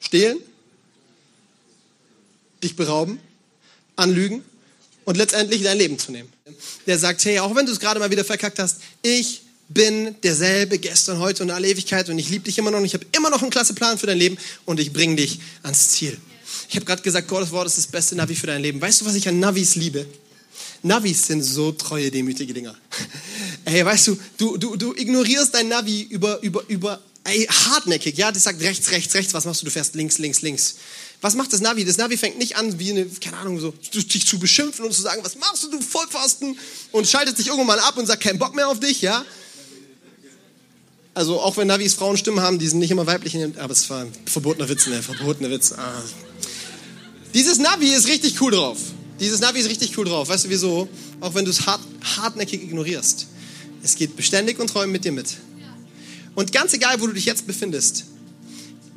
Stehlen, 0.00 0.38
dich 2.62 2.76
berauben, 2.76 3.20
anlügen 3.96 4.44
und 5.04 5.16
letztendlich 5.16 5.62
dein 5.62 5.78
Leben 5.78 5.98
zu 5.98 6.12
nehmen. 6.12 6.32
Der 6.86 6.98
sagt, 6.98 7.24
hey, 7.24 7.40
auch 7.40 7.54
wenn 7.54 7.66
du 7.66 7.72
es 7.72 7.80
gerade 7.80 7.98
mal 7.98 8.10
wieder 8.10 8.24
verkackt 8.24 8.58
hast, 8.58 8.78
ich 9.02 9.41
bin 9.72 10.16
derselbe 10.22 10.78
gestern, 10.78 11.18
heute 11.18 11.42
und 11.42 11.50
alle 11.50 11.68
Ewigkeit 11.68 12.08
und 12.08 12.18
ich 12.18 12.28
liebe 12.28 12.44
dich 12.44 12.58
immer 12.58 12.70
noch 12.70 12.78
und 12.78 12.84
ich 12.84 12.94
habe 12.94 13.06
immer 13.16 13.30
noch 13.30 13.42
einen 13.42 13.50
klasse 13.50 13.74
Plan 13.74 13.98
für 13.98 14.06
dein 14.06 14.18
Leben 14.18 14.36
und 14.64 14.80
ich 14.80 14.92
bringe 14.92 15.16
dich 15.16 15.38
ans 15.62 15.90
Ziel. 15.90 16.16
Ich 16.68 16.76
habe 16.76 16.86
gerade 16.86 17.02
gesagt, 17.02 17.28
Gottes 17.28 17.50
Wort 17.50 17.66
ist 17.66 17.78
das 17.78 17.86
beste 17.86 18.16
Navi 18.16 18.34
für 18.34 18.46
dein 18.46 18.62
Leben. 18.62 18.80
Weißt 18.80 19.00
du, 19.00 19.04
was 19.04 19.14
ich 19.14 19.28
an 19.28 19.40
Navis 19.40 19.74
liebe? 19.74 20.06
Navis 20.82 21.26
sind 21.26 21.42
so 21.42 21.72
treue, 21.72 22.10
demütige 22.10 22.52
Dinger. 22.52 22.74
Ey, 23.64 23.84
weißt 23.84 24.08
du, 24.08 24.18
du, 24.36 24.56
du, 24.56 24.76
du 24.76 24.94
ignorierst 24.94 25.54
dein 25.54 25.68
Navi 25.68 26.02
über, 26.02 26.42
über, 26.42 26.64
über, 26.68 27.00
ey, 27.24 27.46
hartnäckig, 27.46 28.16
ja, 28.16 28.32
das 28.32 28.42
sagt 28.42 28.60
rechts, 28.60 28.90
rechts, 28.90 29.14
rechts, 29.14 29.32
was 29.32 29.44
machst 29.44 29.62
du? 29.62 29.66
Du 29.66 29.70
fährst 29.70 29.94
links, 29.94 30.18
links, 30.18 30.42
links. 30.42 30.76
Was 31.20 31.36
macht 31.36 31.52
das 31.52 31.60
Navi? 31.60 31.84
Das 31.84 31.98
Navi 31.98 32.16
fängt 32.16 32.38
nicht 32.38 32.56
an, 32.56 32.80
wie 32.80 32.90
eine, 32.90 33.06
keine 33.06 33.36
Ahnung, 33.36 33.60
so, 33.60 33.72
dich 33.94 34.26
zu 34.26 34.40
beschimpfen 34.40 34.84
und 34.84 34.92
zu 34.92 35.02
sagen, 35.02 35.22
was 35.22 35.36
machst 35.36 35.62
du, 35.62 35.70
du 35.70 35.80
Vollpfosten? 35.80 36.58
Und 36.90 37.06
schaltet 37.06 37.36
sich 37.36 37.46
irgendwann 37.46 37.68
mal 37.68 37.78
ab 37.78 37.96
und 37.96 38.06
sagt, 38.06 38.24
kein 38.24 38.38
Bock 38.38 38.56
mehr 38.56 38.68
auf 38.68 38.80
dich, 38.80 39.02
ja? 39.02 39.24
Also, 41.14 41.40
auch 41.40 41.56
wenn 41.58 41.68
Navis 41.68 41.94
Frauenstimmen 41.94 42.40
haben, 42.40 42.58
die 42.58 42.66
sind 42.66 42.78
nicht 42.78 42.90
immer 42.90 43.06
weiblich, 43.06 43.36
aber 43.58 43.72
es 43.72 43.90
war 43.90 44.02
ein 44.02 44.12
verbotener 44.24 44.68
Witz, 44.68 44.86
ne, 44.86 45.02
verbotener 45.02 45.50
Witz. 45.50 45.72
Ah. 45.72 46.02
Dieses 47.34 47.58
Navi 47.58 47.88
ist 47.88 48.08
richtig 48.08 48.40
cool 48.40 48.52
drauf. 48.52 48.78
Dieses 49.20 49.40
Navi 49.40 49.60
ist 49.60 49.68
richtig 49.68 49.96
cool 49.98 50.06
drauf. 50.06 50.28
Weißt 50.28 50.44
du 50.44 50.48
wieso? 50.48 50.88
Auch 51.20 51.34
wenn 51.34 51.44
du 51.44 51.50
es 51.50 51.66
hart, 51.66 51.80
hartnäckig 52.16 52.62
ignorierst. 52.62 53.26
Es 53.82 53.96
geht 53.96 54.16
beständig 54.16 54.58
und 54.58 54.68
treu 54.68 54.86
mit 54.86 55.04
dir 55.04 55.12
mit. 55.12 55.36
Und 56.34 56.52
ganz 56.52 56.72
egal, 56.72 57.00
wo 57.00 57.06
du 57.06 57.12
dich 57.12 57.26
jetzt 57.26 57.46
befindest, 57.46 58.04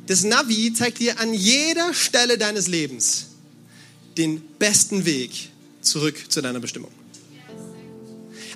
das 0.06 0.24
Navi 0.24 0.72
zeigt 0.72 1.00
dir 1.00 1.20
an 1.20 1.34
jeder 1.34 1.92
Stelle 1.92 2.38
deines 2.38 2.66
Lebens 2.66 3.26
den 4.16 4.40
besten 4.58 5.04
Weg 5.04 5.50
zurück 5.82 6.16
zu 6.30 6.40
deiner 6.40 6.60
Bestimmung. 6.60 6.90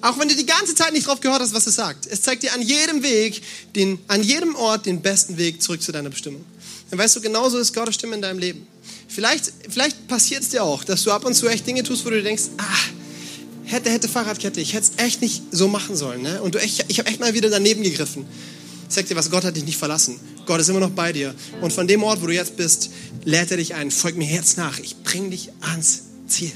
Auch 0.03 0.19
wenn 0.19 0.29
du 0.29 0.35
die 0.35 0.47
ganze 0.47 0.75
Zeit 0.75 0.93
nicht 0.93 1.07
drauf 1.07 1.21
gehört 1.21 1.41
hast, 1.41 1.53
was 1.53 1.67
es 1.67 1.75
sagt. 1.75 2.07
Es 2.07 2.23
zeigt 2.23 2.43
dir 2.43 2.55
an 2.55 2.63
jedem 2.63 3.03
Weg, 3.03 3.43
den, 3.75 3.99
an 4.09 4.23
jedem 4.23 4.55
Ort 4.55 4.87
den 4.87 5.03
besten 5.03 5.37
Weg 5.37 5.61
zurück 5.63 5.83
zu 5.83 5.93
deiner 5.93 6.11
Bestimmung. 6.11 6.45
Dann 6.91 6.99
weißt 6.99 7.17
du, 7.17 7.21
genauso 7.21 7.59
ist 7.59 7.75
Gottes 7.75 7.95
Stimme 7.95 8.15
in 8.15 8.23
deinem 8.23 8.39
Leben. 8.39 8.67
Vielleicht, 9.09 9.53
vielleicht 9.69 10.09
passiert 10.09 10.43
es 10.43 10.49
dir 10.51 10.63
auch, 10.63 10.85
dass 10.85 11.03
du 11.03 11.11
ab 11.11 11.25
und 11.25 11.35
zu 11.35 11.49
echt 11.49 11.67
Dinge 11.67 11.83
tust, 11.83 12.05
wo 12.07 12.11
du 12.11 12.23
denkst, 12.23 12.45
ah, 12.57 12.65
hätte, 13.65 13.91
hätte 13.91 14.09
Fahrradkette, 14.09 14.61
ich 14.61 14.73
hätte 14.73 14.91
es 14.97 15.05
echt 15.05 15.21
nicht 15.21 15.43
so 15.51 15.69
machen 15.69 15.97
sollen. 15.97 16.23
Ne? 16.23 16.41
Und 16.43 16.55
du 16.55 16.61
echt, 16.61 16.85
ich 16.89 16.99
habe 16.99 17.09
echt 17.09 17.21
mal 17.21 17.35
wieder 17.35 17.51
daneben 17.51 17.83
gegriffen. 17.83 18.25
Ich 18.89 18.95
sag 18.95 19.07
dir 19.07 19.17
was, 19.17 19.31
Gott 19.31 19.45
hat 19.45 19.55
dich 19.55 19.65
nicht 19.65 19.79
verlassen. 19.79 20.19
Gott 20.47 20.61
ist 20.61 20.69
immer 20.69 20.81
noch 20.81 20.91
bei 20.91 21.13
dir. 21.13 21.35
Und 21.61 21.73
von 21.73 21.87
dem 21.87 22.03
Ort, 22.03 22.23
wo 22.23 22.27
du 22.27 22.35
jetzt 22.35 22.57
bist, 22.57 22.91
lädt 23.25 23.51
er 23.51 23.59
dich 23.59 23.75
ein. 23.75 23.91
Folg 23.91 24.17
mir 24.17 24.29
jetzt 24.29 24.57
nach. 24.57 24.81
Ich 24.81 24.97
bring 25.05 25.31
dich 25.31 25.51
ans 25.61 26.03
Ziel. 26.27 26.51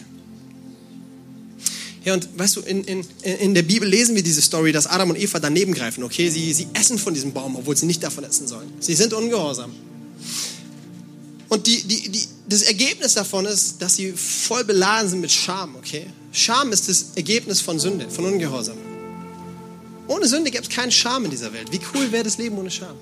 Ja, 2.05 2.13
und 2.13 2.29
weißt 2.39 2.57
du, 2.57 2.61
in, 2.61 2.85
in, 2.85 3.07
in 3.23 3.55
der 3.55 3.63
Bibel 3.63 3.89
lesen 3.89 4.15
wir 4.15 4.23
diese 4.23 4.43
Story, 4.43 4.73
dass 4.73 4.87
Adam 4.87 5.11
und 5.11 5.19
Eva 5.19 5.41
daneben 5.41 5.73
greifen, 5.73 6.05
okay? 6.05 6.29
Sie, 6.29 6.53
sie 6.53 6.67
essen 6.75 6.99
von 6.99 7.15
diesem 7.15 7.33
Baum, 7.33 7.57
obwohl 7.57 7.77
sie 7.77 7.87
nicht 7.87 8.03
davon 8.03 8.25
essen 8.25 8.47
sollen. 8.47 8.71
Sie 8.79 8.95
sind 8.95 9.15
ungehorsam. 9.15 9.73
Und 11.49 11.67
die, 11.67 11.83
die, 11.83 12.11
die, 12.11 12.29
das 12.49 12.63
Ergebnis 12.63 13.15
davon 13.15 13.47
ist, 13.47 13.81
dass 13.81 13.97
sie 13.97 14.13
voll 14.13 14.65
beladen 14.65 15.09
sind 15.09 15.21
mit 15.21 15.33
Scham, 15.33 15.77
okay? 15.77 16.07
Scham 16.33 16.73
ist 16.73 16.89
das 16.89 17.07
Ergebnis 17.15 17.63
von 17.63 17.79
Sünde, 17.79 18.11
von 18.11 18.27
Ungehorsam. 18.27 18.77
Ohne 20.07 20.27
Sünde 20.27 20.51
gäbe 20.51 20.65
es 20.65 20.69
keinen 20.69 20.91
Scham 20.91 21.25
in 21.25 21.31
dieser 21.31 21.53
Welt. 21.55 21.73
Wie 21.73 21.81
cool 21.95 22.13
wäre 22.13 22.25
das 22.25 22.37
Leben 22.37 22.59
ohne 22.59 22.71
Scham? 22.71 22.97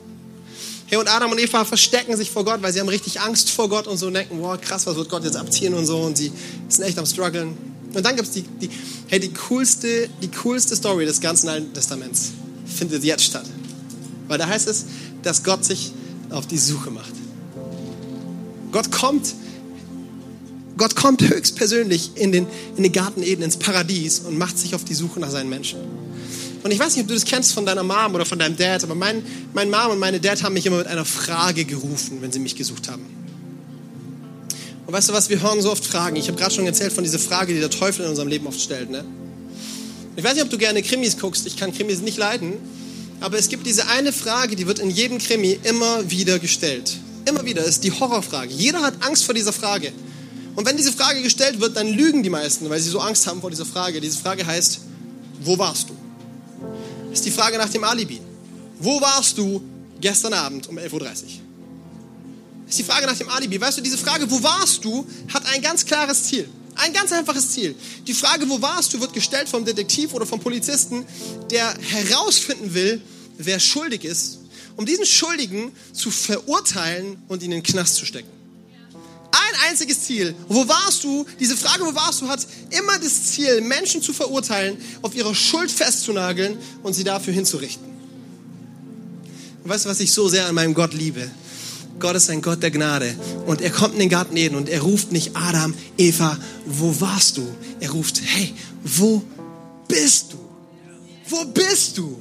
Hey, 0.87 0.99
und 0.99 1.09
Adam 1.09 1.33
und 1.33 1.41
Eva 1.41 1.65
verstecken 1.65 2.17
sich 2.17 2.31
vor 2.31 2.45
Gott, 2.45 2.63
weil 2.63 2.73
sie 2.73 2.79
haben 2.79 2.89
richtig 2.89 3.21
Angst 3.21 3.51
vor 3.51 3.69
Gott 3.69 3.89
und 3.89 3.97
so 3.97 4.09
und 4.09 4.15
denken, 4.15 4.37
wow, 4.41 4.61
krass, 4.61 4.87
was 4.87 4.95
wird 4.95 5.09
Gott 5.09 5.25
jetzt 5.25 5.37
abziehen 5.37 5.75
und 5.75 5.87
so 5.87 5.99
und 5.99 6.17
sie 6.17 6.31
sind 6.69 6.85
echt 6.85 6.99
am 6.99 7.07
struggeln. 7.07 7.72
Und 7.95 8.05
dann 8.05 8.17
gibt 8.17 8.29
es 8.29 8.35
die, 8.35 8.43
die, 8.43 8.71
hey, 9.09 9.21
die 9.21 9.33
coolste, 9.49 10.09
die 10.23 10.29
coolste 10.29 10.75
Story 10.77 11.05
des 11.05 11.21
ganzen 11.21 11.49
Alten 11.49 11.73
Testaments 11.75 12.33
findet 12.67 13.05
jetzt 13.05 13.25
statt. 13.25 13.45
Weil 14.29 14.39
da 14.39 14.47
heißt 14.47 14.69
es, 14.69 14.87
dass 15.23 15.45
Gott 15.45 15.65
sich 15.65 15.93
auf 16.31 16.47
die 16.47 16.59
Suche 16.59 16.91
macht. 16.91 17.13
Gott 18.71 18.91
kommt, 18.91 19.35
Gott 20.79 20.97
kommt 20.97 21.23
höchstpersönlich 21.23 22.13
in 22.15 22.33
den, 22.33 22.47
in 22.77 22.83
den 22.83 22.93
Garten 22.93 23.23
Eden, 23.23 23.43
ins 23.43 23.59
Paradies 23.59 24.21
und 24.21 24.39
macht 24.39 24.59
sich 24.59 24.75
auf 24.75 24.85
die 24.85 24.95
Suche 24.95 25.21
nach 25.21 25.31
seinen 25.31 25.51
Menschen. 25.51 25.79
Und 26.63 26.71
ich 26.71 26.79
weiß 26.79 26.95
nicht, 26.95 27.03
ob 27.03 27.09
du 27.09 27.15
das 27.15 27.25
kennst 27.25 27.53
von 27.53 27.67
deiner 27.67 27.83
Mom 27.83 28.15
oder 28.15 28.25
von 28.25 28.39
deinem 28.39 28.57
Dad, 28.57 28.83
aber 28.85 28.95
mein, 28.95 29.23
mein 29.53 29.69
Mom 29.69 29.91
und 29.91 29.99
meine 29.99 30.21
Dad 30.21 30.43
haben 30.43 30.55
mich 30.55 30.65
immer 30.65 30.79
mit 30.79 30.87
einer 30.87 31.05
Frage 31.05 31.65
gerufen, 31.65 32.19
wenn 32.21 32.33
sie 32.33 32.39
mich 32.39 32.57
gesucht 32.57 32.89
haben. 32.89 33.22
Und 34.87 34.93
weißt 34.93 35.09
du 35.09 35.13
was, 35.13 35.29
wir 35.29 35.41
hören 35.41 35.61
so 35.63 35.71
oft 35.71 35.85
Fragen. 35.85 36.17
Ich 36.17 36.29
habe 36.29 36.39
gerade 36.39 36.55
schon 36.55 36.67
erzählt 36.67 36.93
von 36.93 37.05
dieser 37.05 37.19
Frage, 37.19 37.55
die 37.55 37.61
der 37.61 37.71
Teufel 37.71 38.05
in 38.05 38.11
unserem 38.11 38.29
Leben 38.29 38.47
oft 38.47 38.61
stellt. 38.61 38.91
Ne? 38.91 39.05
Ich 40.17 40.25
weiß 40.25 40.35
nicht, 40.35 40.43
ob 40.43 40.51
du 40.51 40.59
gerne 40.59 40.83
Krimis 40.83 41.19
guckst. 41.19 41.47
Ich 41.47 41.57
kann 41.57 41.73
Krimis 41.73 42.01
nicht 42.01 42.19
leiden. 42.19 42.55
Aber 43.21 43.39
es 43.39 43.49
gibt 43.49 43.67
diese 43.67 43.87
eine 43.87 44.13
Frage, 44.13 44.57
die 44.57 44.67
wird 44.67 44.81
in 44.81 44.91
jedem 44.91 45.19
Krimi 45.19 45.59
immer 45.63 46.11
wieder 46.11 46.41
gestellt. 46.41 46.97
Immer 47.25 47.45
wieder 47.45 47.65
ist 47.65 47.85
die 47.85 47.93
Horrorfrage. 47.93 48.53
Jeder 48.53 48.83
hat 48.83 48.95
Angst 49.07 49.25
vor 49.25 49.35
dieser 49.35 49.53
Frage. 49.53 49.93
Und 50.57 50.67
wenn 50.67 50.77
diese 50.77 50.93
Frage 50.93 51.23
gestellt 51.23 51.61
wird, 51.61 51.77
dann 51.77 51.87
lügen 51.87 52.23
die 52.23 52.31
meisten, 52.31 52.69
weil 52.69 52.81
sie 52.81 52.91
so 52.91 52.99
Angst 52.99 53.27
haben 53.27 53.41
vor 53.41 53.51
dieser 53.51 53.65
Frage. 53.65 54.01
Diese 54.01 54.19
Frage 54.19 54.45
heißt, 54.45 54.81
wo 55.41 55.57
warst 55.57 55.89
du? 55.89 55.97
Das 57.09 57.21
ist 57.21 57.27
die 57.27 57.31
Frage 57.31 57.59
nach 57.59 57.69
dem 57.69 57.85
Alibi. 57.85 58.21
Wo 58.81 59.01
warst 59.01 59.39
du 59.39 59.63
gestern 60.01 60.33
Abend 60.33 60.69
um 60.69 60.77
11.30 60.77 60.93
Uhr? 60.93 61.03
Ist 62.73 62.79
die 62.79 62.85
Frage 62.85 63.05
nach 63.05 63.19
dem 63.19 63.29
Alibi. 63.29 63.61
Weißt 63.61 63.77
du, 63.77 63.83
diese 63.83 63.99
Frage, 63.99 64.31
wo 64.31 64.43
warst 64.43 64.83
du, 64.83 65.07
hat 65.35 65.45
ein 65.45 65.61
ganz 65.61 65.85
klares 65.85 66.23
Ziel. 66.25 66.49
Ein 66.75 66.95
ganz 66.95 67.13
einfaches 67.13 67.51
Ziel. 67.51 67.75
Die 68.07 68.15
Frage, 68.15 68.49
wo 68.49 68.63
warst 68.63 68.95
du, 68.95 69.01
wird 69.03 69.13
gestellt 69.13 69.47
vom 69.47 69.63
Detektiv 69.63 70.15
oder 70.15 70.25
vom 70.25 70.41
Polizisten, 70.41 71.05
der 71.51 71.77
herausfinden 71.91 72.73
will, 72.73 73.03
wer 73.37 73.61
schuldig 73.61 74.07
ist, 74.07 74.39
um 74.77 74.87
diesen 74.87 75.05
Schuldigen 75.05 75.71
zu 75.93 76.11
verurteilen 76.11 77.19
und 77.29 77.43
ihn 77.43 77.53
in 77.53 77.59
den 77.59 77.63
Knast 77.63 77.97
zu 77.97 78.07
stecken. 78.07 78.31
Ein 79.33 79.71
einziges 79.71 80.05
Ziel. 80.05 80.35
Wo 80.49 80.67
warst 80.67 81.05
du? 81.05 81.27
Diese 81.39 81.59
Frage, 81.59 81.85
wo 81.85 81.95
warst 81.95 82.23
du, 82.23 82.29
hat 82.29 82.47
immer 82.71 82.99
das 82.99 83.33
Ziel, 83.33 83.61
Menschen 83.61 84.01
zu 84.01 84.15
verurteilen, 84.15 84.79
auf 85.03 85.15
ihre 85.15 85.35
Schuld 85.35 85.71
festzunageln 85.71 86.57
und 86.83 86.95
sie 86.95 87.05
dafür 87.05 87.35
hinzurichten. 87.35 87.85
Und 89.63 89.69
weißt 89.69 89.85
du, 89.85 89.91
was 89.91 90.01
ich 90.01 90.11
so 90.11 90.27
sehr 90.31 90.47
an 90.47 90.55
meinem 90.55 90.73
Gott 90.73 90.95
liebe? 90.95 91.31
Gott 92.03 92.17
ist 92.17 92.29
ein 92.31 92.43
Gott 92.43 92.61
der 92.65 92.73
Gnade. 92.73 93.15
Und 93.47 93.61
er 93.61 93.71
kommt 93.71 93.95
in 93.95 94.01
den 94.01 94.09
Garten 94.09 94.37
Eden 94.37 94.57
und 94.57 94.69
er 94.69 94.83
ruft 94.83 95.13
nicht 95.13 95.37
Adam, 95.37 95.73
Eva, 95.97 96.37
wo 96.67 97.01
warst 97.01 97.37
du? 97.37 97.47
Er 97.79 97.91
ruft, 97.93 98.21
hey, 98.25 98.53
wo 98.83 99.23
bist 99.87 100.33
du? 100.33 100.39
Wo 101.29 101.45
bist 101.45 101.97
du? 101.97 102.21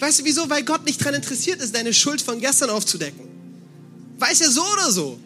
Weißt 0.00 0.18
du 0.18 0.24
wieso? 0.24 0.50
Weil 0.50 0.64
Gott 0.64 0.84
nicht 0.84 1.00
daran 1.00 1.14
interessiert 1.14 1.62
ist, 1.62 1.76
deine 1.76 1.94
Schuld 1.94 2.20
von 2.20 2.40
gestern 2.40 2.70
aufzudecken. 2.70 3.24
Weiß 4.18 4.40
er 4.40 4.50
so 4.50 4.64
oder 4.72 4.90
so. 4.90 5.18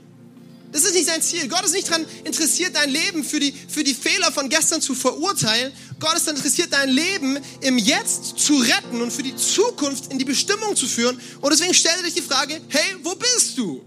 Das 0.73 0.85
ist 0.85 0.95
nicht 0.95 1.07
sein 1.07 1.21
Ziel. 1.21 1.49
Gott 1.49 1.65
ist 1.65 1.75
nicht 1.75 1.89
daran 1.89 2.07
interessiert, 2.25 2.75
dein 2.75 2.89
Leben 2.89 3.23
für 3.23 3.39
die, 3.39 3.53
für 3.53 3.85
die 3.85 3.93
Fehler 3.93 4.33
von 4.33 4.49
gestern 4.49 4.81
zu 4.81 4.95
verurteilen. 4.95 5.71
Gott 6.01 6.15
ist 6.15 6.27
daran 6.27 6.37
interessiert, 6.37 6.73
dein 6.73 6.89
Leben 6.89 7.39
im 7.61 7.77
Jetzt 7.77 8.39
zu 8.39 8.57
retten 8.57 9.03
und 9.03 9.13
für 9.13 9.23
die 9.23 9.37
Zukunft 9.37 10.11
in 10.11 10.19
die 10.19 10.25
Bestimmung 10.25 10.75
zu 10.75 10.87
führen. 10.87 11.21
Und 11.43 11.53
deswegen 11.53 11.75
stell 11.75 11.93
dir 12.03 12.11
die 12.11 12.23
Frage, 12.23 12.59
hey, 12.69 12.97
wo 13.03 13.15
bist 13.15 13.59
du? 13.59 13.85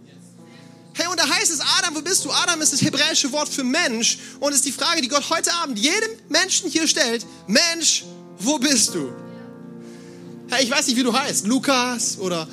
Hey, 0.94 1.08
und 1.08 1.20
da 1.20 1.28
heißt 1.28 1.52
es, 1.52 1.60
Adam, 1.60 1.96
wo 1.96 2.02
bist 2.02 2.24
du? 2.24 2.32
Adam 2.32 2.62
ist 2.62 2.72
das 2.72 2.82
hebräische 2.82 3.32
Wort 3.32 3.50
für 3.50 3.64
Mensch 3.64 4.20
und 4.40 4.54
ist 4.54 4.64
die 4.64 4.72
Frage, 4.72 5.02
die 5.02 5.08
Gott 5.08 5.28
heute 5.30 5.52
Abend 5.56 5.80
jedem 5.80 6.12
Menschen 6.30 6.70
hier 6.70 6.88
stellt. 6.88 7.26
Mensch, 7.48 8.06
wo 8.38 8.60
bist 8.60 8.94
du? 8.94 9.12
Hey, 10.50 10.64
ich 10.64 10.72
weiß 10.72 10.86
nicht, 10.88 10.96
wie 10.96 11.04
du 11.04 11.12
heißt. 11.12 11.48
Lukas 11.48 12.20
oder 12.20 12.48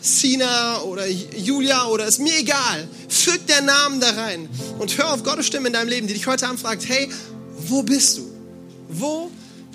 Sina 0.00 0.82
oder 0.82 1.08
Julia 1.08 1.86
oder 1.86 2.06
ist 2.06 2.18
mir 2.18 2.38
egal. 2.38 2.86
Füg 3.08 3.46
der 3.46 3.62
Namen 3.62 4.00
da 4.00 4.10
rein 4.10 4.48
und 4.78 4.96
hör 4.98 5.14
auf 5.14 5.22
Gottes 5.22 5.46
Stimme 5.46 5.68
in 5.68 5.72
deinem 5.72 5.88
Leben, 5.88 6.06
die 6.06 6.14
dich 6.14 6.26
heute 6.26 6.46
Abend 6.46 6.60
fragt, 6.60 6.86
hey, 6.88 7.08
wo 7.68 7.82
bist 7.82 8.18
du? 8.18 8.30
Wo 8.88 9.30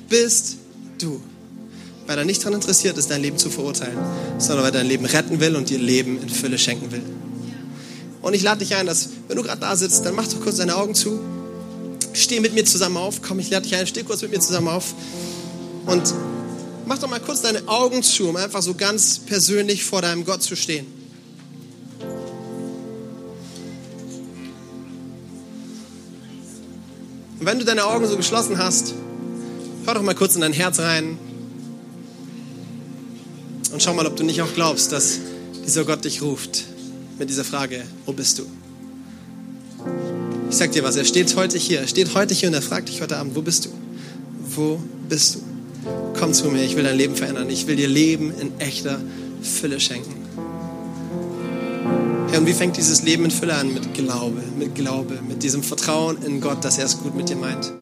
bist 0.08 0.58
du? 1.00 1.22
Weil 2.06 2.20
er 2.20 2.26
nicht 2.26 2.42
daran 2.42 2.54
interessiert 2.54 2.98
ist, 2.98 3.10
dein 3.10 3.22
Leben 3.22 3.38
zu 3.38 3.50
verurteilen, 3.50 3.98
sondern 4.38 4.66
weil 4.66 4.72
er 4.72 4.80
dein 4.80 4.88
Leben 4.88 5.06
retten 5.06 5.40
will 5.40 5.56
und 5.56 5.70
dir 5.70 5.80
Leben 5.80 6.22
in 6.22 6.30
Fülle 6.30 6.60
schenken 6.60 6.92
will. 6.92 7.04
Und 8.22 8.34
ich 8.34 8.44
lade 8.44 8.60
dich 8.60 8.76
ein, 8.76 8.86
dass, 8.86 9.10
wenn 9.28 9.38
du 9.38 9.44
gerade 9.44 9.62
da 9.62 9.76
sitzt, 9.76 10.06
dann 10.06 10.16
mach 10.16 10.28
doch 10.28 10.42
kurz 10.42 10.58
deine 10.58 10.76
Augen 10.76 10.96
zu. 10.96 11.20
Steh 12.14 12.40
mit 12.40 12.54
mir 12.54 12.66
zusammen 12.66 12.98
auf. 12.98 13.22
Komm, 13.22 13.40
ich 13.40 13.50
lade 13.50 13.64
dich 13.64 13.76
ein, 13.76 13.88
steh 13.88 14.04
kurz 14.04 14.22
mit 14.22 14.32
mir 14.32 14.40
zusammen 14.40 14.68
auf. 14.68 14.94
Und 15.86 16.14
mach 16.88 16.98
doch 16.98 17.10
mal 17.10 17.20
kurz 17.20 17.42
deine 17.42 17.68
Augen 17.68 18.02
zu, 18.02 18.30
um 18.30 18.36
einfach 18.38 18.62
so 18.62 18.74
ganz 18.74 19.20
persönlich 19.20 19.84
vor 19.84 20.02
deinem 20.02 20.26
Gott 20.26 20.42
zu 20.42 20.56
stehen. 20.56 20.88
Und 27.40 27.46
wenn 27.46 27.60
du 27.60 27.66
deine 27.66 27.86
Augen 27.86 28.08
so 28.08 28.16
geschlossen 28.16 28.58
hast, 28.58 28.94
hör 29.86 29.94
doch 29.94 30.02
mal 30.02 30.16
kurz 30.16 30.36
in 30.36 30.42
dein 30.42 30.54
Herz 30.54 30.80
rein 30.80 31.20
und 33.72 33.84
schau 33.84 33.94
mal, 33.94 34.08
ob 34.08 34.16
du 34.16 34.24
nicht 34.24 34.42
auch 34.42 34.54
glaubst, 34.56 34.92
dass 34.92 35.20
dieser 35.66 35.84
Gott 35.84 36.06
dich 36.06 36.22
ruft 36.22 36.64
mit 37.20 37.30
dieser 37.30 37.44
Frage, 37.44 37.84
wo 38.06 38.14
bist 38.14 38.40
du? 38.40 38.46
Ich 40.50 40.56
sag 40.56 40.72
dir 40.72 40.84
was, 40.84 40.96
er 40.96 41.04
steht 41.04 41.36
heute 41.36 41.58
hier, 41.58 41.82
er 41.82 41.88
steht 41.88 42.16
heute 42.16 42.34
hier 42.34 42.48
und 42.48 42.56
er 42.56 42.62
fragt 42.62 42.88
dich 42.88 43.02
heute 43.02 43.18
Abend, 43.18 43.36
wo 43.36 43.42
bist 43.42 43.66
du? 43.66 43.70
Wo 44.56 44.82
bist 45.10 45.36
du? 45.36 45.57
Komm 46.20 46.34
zu 46.34 46.50
mir, 46.50 46.64
ich 46.64 46.76
will 46.76 46.84
dein 46.84 46.98
Leben 46.98 47.16
verändern. 47.16 47.50
Ich 47.50 47.68
will 47.68 47.76
dir 47.76 47.88
Leben 47.88 48.34
in 48.40 48.60
echter 48.60 49.00
Fülle 49.42 49.80
schenken. 49.80 50.16
Herr, 52.30 52.40
und 52.40 52.48
wie 52.48 52.54
fängt 52.54 52.76
dieses 52.76 53.04
Leben 53.04 53.26
in 53.26 53.32
Fülle 53.32 53.54
an? 53.54 53.74
Mit 53.74 53.94
Glaube, 53.94 54.42
mit 54.58 54.74
Glaube, 54.74 55.20
mit 55.28 55.44
diesem 55.44 55.62
Vertrauen 55.62 56.18
in 56.24 56.42
Gott, 56.42 56.66
dass 56.66 56.80
er 56.80 56.86
es 56.86 57.00
gut 57.00 57.16
mit 57.16 57.30
dir 57.30 57.36
meint. 57.36 57.74